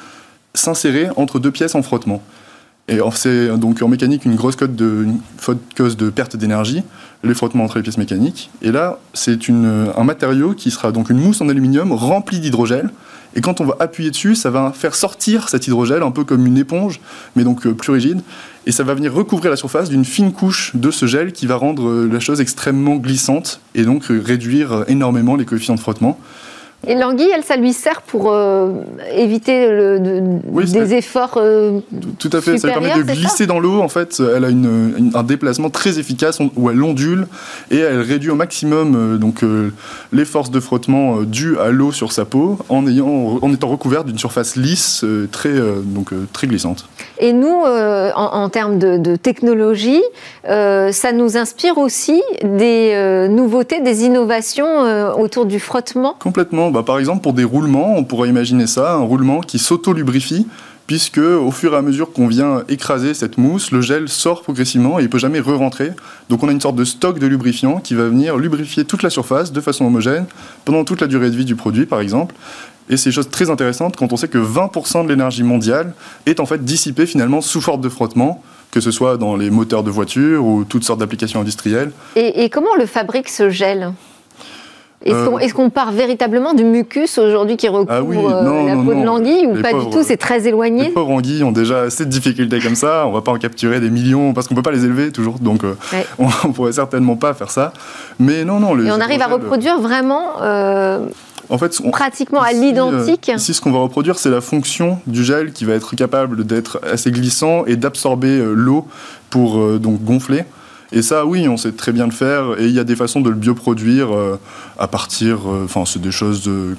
[0.54, 2.24] s'insérer entre deux pièces en frottement.
[2.88, 6.84] Et c'est donc en mécanique une grosse cause de perte d'énergie,
[7.24, 8.50] les frottements entre les pièces mécaniques.
[8.62, 12.92] Et là, c'est un matériau qui sera donc une mousse en aluminium remplie d'hydrogène
[13.38, 16.48] et quand on va appuyer dessus, ça va faire sortir cet hydrogène, un peu comme
[16.48, 17.00] une éponge,
[17.36, 18.22] mais donc euh, plus rigide.
[18.66, 21.56] Et ça va venir recouvrir la surface d'une fine couche de ce gel qui va
[21.56, 26.20] rendre euh, la chose extrêmement glissante et donc euh, réduire énormément les coefficients de frottement.
[26.86, 28.72] Et l'anguille, elle, ça lui sert pour euh,
[29.12, 30.00] éviter le,
[30.62, 31.80] des efforts euh,
[32.20, 33.82] Tout à fait, ça lui permet de glisser dans l'eau.
[33.82, 37.28] En fait, elle a une, un déplacement très efficace où elle ondule
[37.72, 39.44] et elle réduit au maximum euh, donc
[40.14, 44.06] les forces de frottement dues à l'eau sur sa peau en, ayant, en étant recouverte
[44.06, 45.54] d'une surface lisse très,
[45.84, 46.88] donc, très glissante.
[47.20, 50.02] Et nous, en, termes de, technologie,
[50.44, 56.72] ça nous inspire aussi des nouveautés, des innovations autour du frottement Complètement.
[56.72, 60.48] Bah, par exemple, pour des roulements, on pourrait imaginer ça, un roulement qui s'auto-lubrifie,
[60.88, 65.00] puisque au fur et à mesure qu'on vient écraser cette mousse, le gel sort progressivement
[65.00, 65.92] et il peut jamais re-rentrer.
[66.30, 69.10] Donc on a une sorte de stock de lubrifiant qui va venir lubrifier toute la
[69.10, 70.26] surface de façon homogène
[70.64, 72.34] pendant toute la durée de vie du produit, par exemple.
[72.90, 75.94] Et c'est une chose très intéressante quand on sait que 20% de l'énergie mondiale
[76.26, 79.82] est en fait dissipée finalement sous forme de frottement que ce soit dans les moteurs
[79.82, 81.92] de voitures ou toutes sortes d'applications industrielles.
[82.18, 83.94] Et, et comment on le fabrique ce gel?
[85.06, 89.06] Euh, est-ce qu'on part véritablement du mucus aujourd'hui qui recouvre ah euh, la peau de
[89.06, 90.86] l'anguille ou pas du tout C'est très éloigné?
[90.86, 93.06] Les pauvres anguilles ont déjà assez de difficultés comme ça.
[93.06, 95.12] On ne va pas en capturer des millions parce qu'on ne peut pas les élever
[95.12, 95.38] toujours.
[95.40, 95.76] Donc euh,
[96.20, 97.74] on ne pourrait certainement pas faire ça.
[98.20, 98.78] Mais non, non.
[98.80, 100.42] Et on arrive à reproduire vraiment
[101.50, 103.32] en fait, pratiquement à l'identique.
[103.36, 106.80] ici, ce qu'on va reproduire, c'est la fonction du gel qui va être capable d'être
[106.84, 108.88] assez glissant et d'absorber l'eau
[109.30, 110.46] pour donc gonfler.
[110.92, 112.60] Et ça, oui, on sait très bien le faire.
[112.60, 114.40] Et il y a des façons de le bioproduire euh,
[114.78, 115.40] à partir.
[115.48, 116.76] Euh, enfin, c'est des choses de.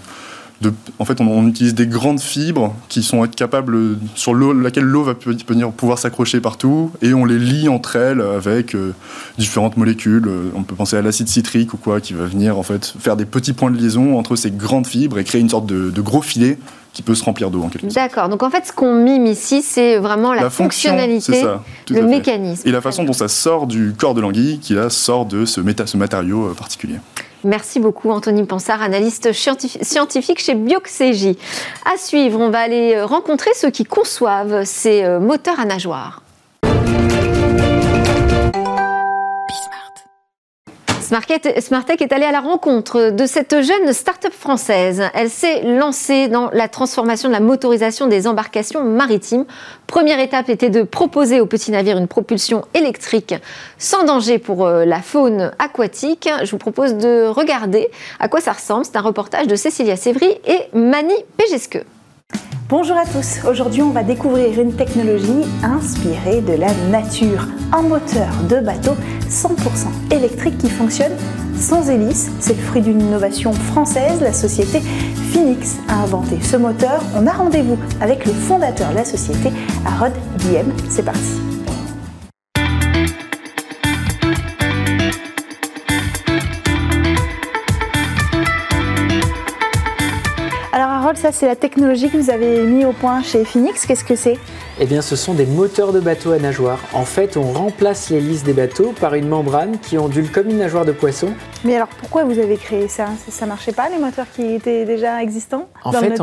[0.61, 5.14] De, en fait, on, utilise des grandes fibres qui sont capables, sur laquelle l'eau va
[5.48, 8.92] venir pouvoir s'accrocher partout, et on les lie entre elles avec euh,
[9.38, 10.28] différentes molécules.
[10.56, 13.26] On peut penser à l'acide citrique ou quoi, qui va venir en fait faire des
[13.26, 16.22] petits points de liaison entre ces grandes fibres et créer une sorte de, de gros
[16.22, 16.59] filet
[16.98, 17.94] qui peut se remplir d'eau en quelque sorte.
[17.94, 18.28] D'accord.
[18.28, 21.44] Donc en fait, ce qu'on mime ici, c'est vraiment la, fonctionnalité,
[21.90, 22.68] le mécanisme.
[22.68, 25.61] Et la façon dont ça sort du corps de l'anguille, qui là sort de ce,
[25.61, 26.96] méta, ce matériau euh, particulier.
[27.45, 31.39] Merci beaucoup Anthony Pansard, analyste scientifique chez Bioxégie.
[31.84, 36.22] À suivre, on va aller euh, rencontrer ceux qui conçoivent ces euh, moteurs à nageoires.
[41.09, 45.04] Smartech est allée à la rencontre de cette jeune start-up française.
[45.14, 49.46] Elle s'est lancée dans la transformation de la motorisation des embarcations maritimes.
[49.86, 53.34] Première étape était de proposer aux petits navires une propulsion électrique
[53.78, 56.28] sans danger pour euh, la faune aquatique.
[56.42, 57.88] Je vous propose de regarder
[58.20, 58.84] à quoi ça ressemble.
[58.84, 61.82] C'est un reportage de Cécilia Sévry et Mani Pégesque.
[62.69, 68.29] Bonjour à tous, aujourd'hui on va découvrir une technologie inspirée de la nature, un moteur
[68.47, 68.93] de bateau
[69.27, 71.12] 100% électrique qui fonctionne
[71.57, 72.31] sans hélice.
[72.41, 74.81] C'est le fruit d'une innovation française, la société
[75.33, 77.03] Phoenix a inventé ce moteur.
[77.16, 79.51] On a rendez-vous avec le fondateur de la société,
[79.87, 80.71] Harod Diem.
[80.91, 81.47] C'est parti.
[91.19, 93.87] Ça c'est la technologie que vous avez mis au point chez Phoenix.
[93.87, 94.39] Qu'est-ce que c'est?
[94.81, 96.79] Eh bien, ce sont des moteurs de bateaux à nageoires.
[96.93, 100.85] En fait, on remplace l'hélice des bateaux par une membrane qui ondule comme une nageoire
[100.85, 101.31] de poisson.
[101.64, 103.09] Mais alors, pourquoi vous avez créé ça?
[103.29, 105.68] Ça marchait pas, les moteurs qui étaient déjà existants?
[105.83, 106.20] En fait,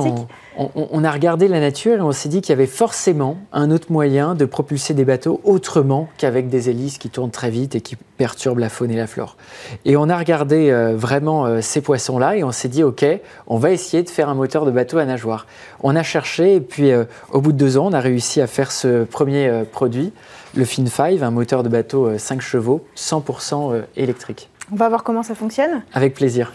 [0.57, 3.91] on, a regardé la nature et on s'est dit qu'il y avait forcément un autre
[3.91, 7.97] moyen de propulser des bateaux autrement qu'avec des hélices qui tournent très vite et qui
[8.17, 9.35] perturbent la faune et la flore.
[9.83, 13.05] Et on a regardé euh, vraiment euh, ces poissons-là et on s'est dit, OK,
[13.47, 15.45] on va essayer de faire un moteur de bateau à nageoire.
[15.87, 18.47] On a cherché et puis euh, au bout de deux ans, on a réussi à
[18.47, 20.11] faire ce premier produit,
[20.55, 24.49] le Fin 5, un moteur de bateau 5 chevaux, 100% électrique.
[24.71, 26.53] On va voir comment ça fonctionne Avec plaisir.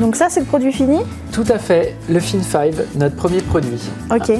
[0.00, 0.98] Donc ça, c'est le produit fini?
[1.30, 3.88] Tout à fait, le Fin 5, notre premier produit.
[4.10, 4.32] Ok.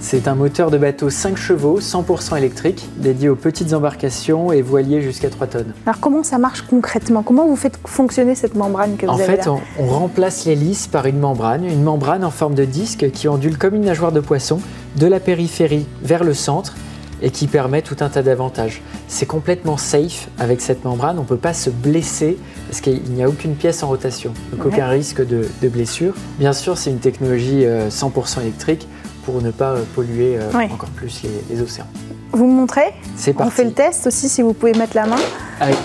[0.00, 5.02] C'est un moteur de bateau 5 chevaux, 100% électrique, dédié aux petites embarcations et voiliers
[5.02, 5.72] jusqu'à 3 tonnes.
[5.86, 7.22] Alors comment ça marche concrètement?
[7.24, 9.48] Comment vous faites fonctionner cette membrane que vous en avez En fait,
[9.80, 13.74] on, remplace l'hélice par une membrane, une membrane en forme de disque qui ondule comme
[13.74, 14.60] une nageoire de poisson
[14.96, 16.76] de la périphérie vers le centre
[17.20, 18.80] et qui permet tout un tas d'avantages.
[19.08, 22.38] C'est complètement safe avec cette membrane, on ne peut pas se blesser
[22.68, 26.14] parce qu'il n'y a aucune pièce en rotation, donc aucun risque de, blessure.
[26.38, 28.86] Bien sûr, c'est une technologie 100% euh, électrique
[29.28, 31.86] pour ne pas euh, polluer euh, encore plus les, océans.
[32.32, 33.48] Vous me montrez C'est parti.
[33.48, 35.16] On fait le test aussi si vous pouvez mettre la main.
[35.60, 35.76] Avec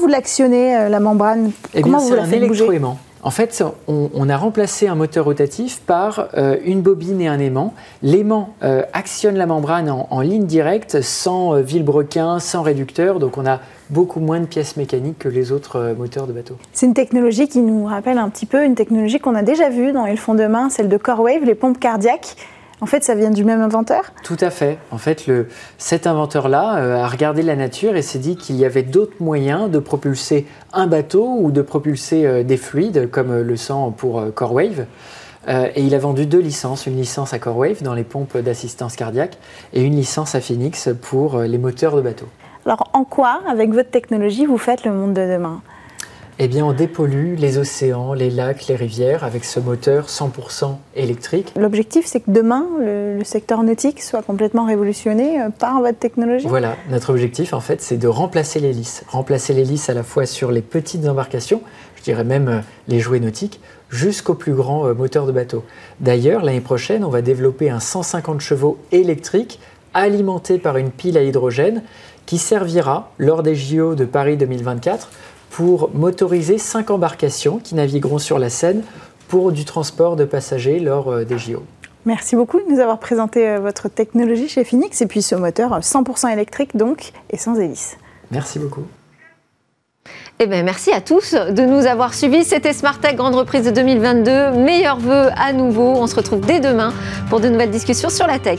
[0.00, 1.52] vous l'actionnez, euh, la membrane?
[1.74, 2.80] Eh Comment vous la faites bouger?
[3.22, 7.74] En fait, on, a remplacé un moteur rotatif par euh, une bobine et un aimant.
[8.02, 13.60] L'aimant euh, actionne la membrane en, ligne directe, sans vilebrequin, sans réducteur, donc on a
[13.90, 16.56] beaucoup moins de pièces mécaniques que les autres moteurs de bateau.
[16.72, 19.92] C'est une technologie qui nous rappelle un petit peu une technologie qu'on a déjà vue
[19.92, 22.36] dans les fonds de main, celle de CoreWave, les pompes cardiaques.
[22.82, 24.12] En fait, ça vient du même inventeur?
[24.24, 24.76] Tout à fait.
[24.90, 25.46] En fait, le,
[25.78, 29.70] cet inventeur-là euh, a regardé la nature et s'est dit qu'il y avait d'autres moyens
[29.70, 34.34] de propulser un bateau ou de propulser euh, des fluides, comme euh, le sang pour
[34.34, 34.86] CoreWave.
[35.46, 39.38] et il a vendu deux licences, une licence à CoreWave dans les pompes d'assistance cardiaque
[39.72, 42.26] et une licence à Phoenix pour les moteurs de bateau.
[42.66, 45.62] Alors en quoi, avec votre technologie, vous faites le monde de demain?
[46.38, 51.52] Eh bien, on dépollue les océans, les lacs, les rivières avec ce moteur 100% électrique.
[51.56, 56.76] L'objectif, c'est que demain, le, secteur nautique soit complètement révolutionné euh, par votre technologie Voilà,
[56.90, 59.04] notre objectif, en fait, c'est de remplacer l'hélice.
[59.08, 61.60] Remplacer l'hélice à la fois sur les petites embarcations,
[61.96, 63.60] je dirais même euh, les jouets nautiques,
[63.90, 65.64] jusqu'aux plus grands euh, moteurs de bateau.
[66.00, 69.60] D'ailleurs, l'année prochaine, on va développer un 150 chevaux électrique
[69.94, 71.82] alimenté par une pile à hydrogène
[72.26, 75.10] qui servira lors des JO de Paris 2024
[75.52, 78.82] pour motoriser cinq embarcations qui navigueront sur la Seine
[79.28, 81.62] pour du transport de passagers lors euh, des JO.
[82.06, 85.78] Merci beaucoup de nous avoir présenté euh, votre technologie chez Phoenix et puis ce moteur
[85.78, 87.98] 100% euh, électrique donc et sans hélice.
[88.30, 88.84] Merci beaucoup.
[90.40, 92.44] Eh bien, merci à tous de nous avoir suivis.
[92.44, 94.52] C'était Smart Tech, grande reprise de 2022.
[94.52, 95.84] Meilleurs vœux à nouveau.
[95.84, 96.92] On se retrouve dès demain
[97.28, 98.58] pour de nouvelles discussions sur la tech.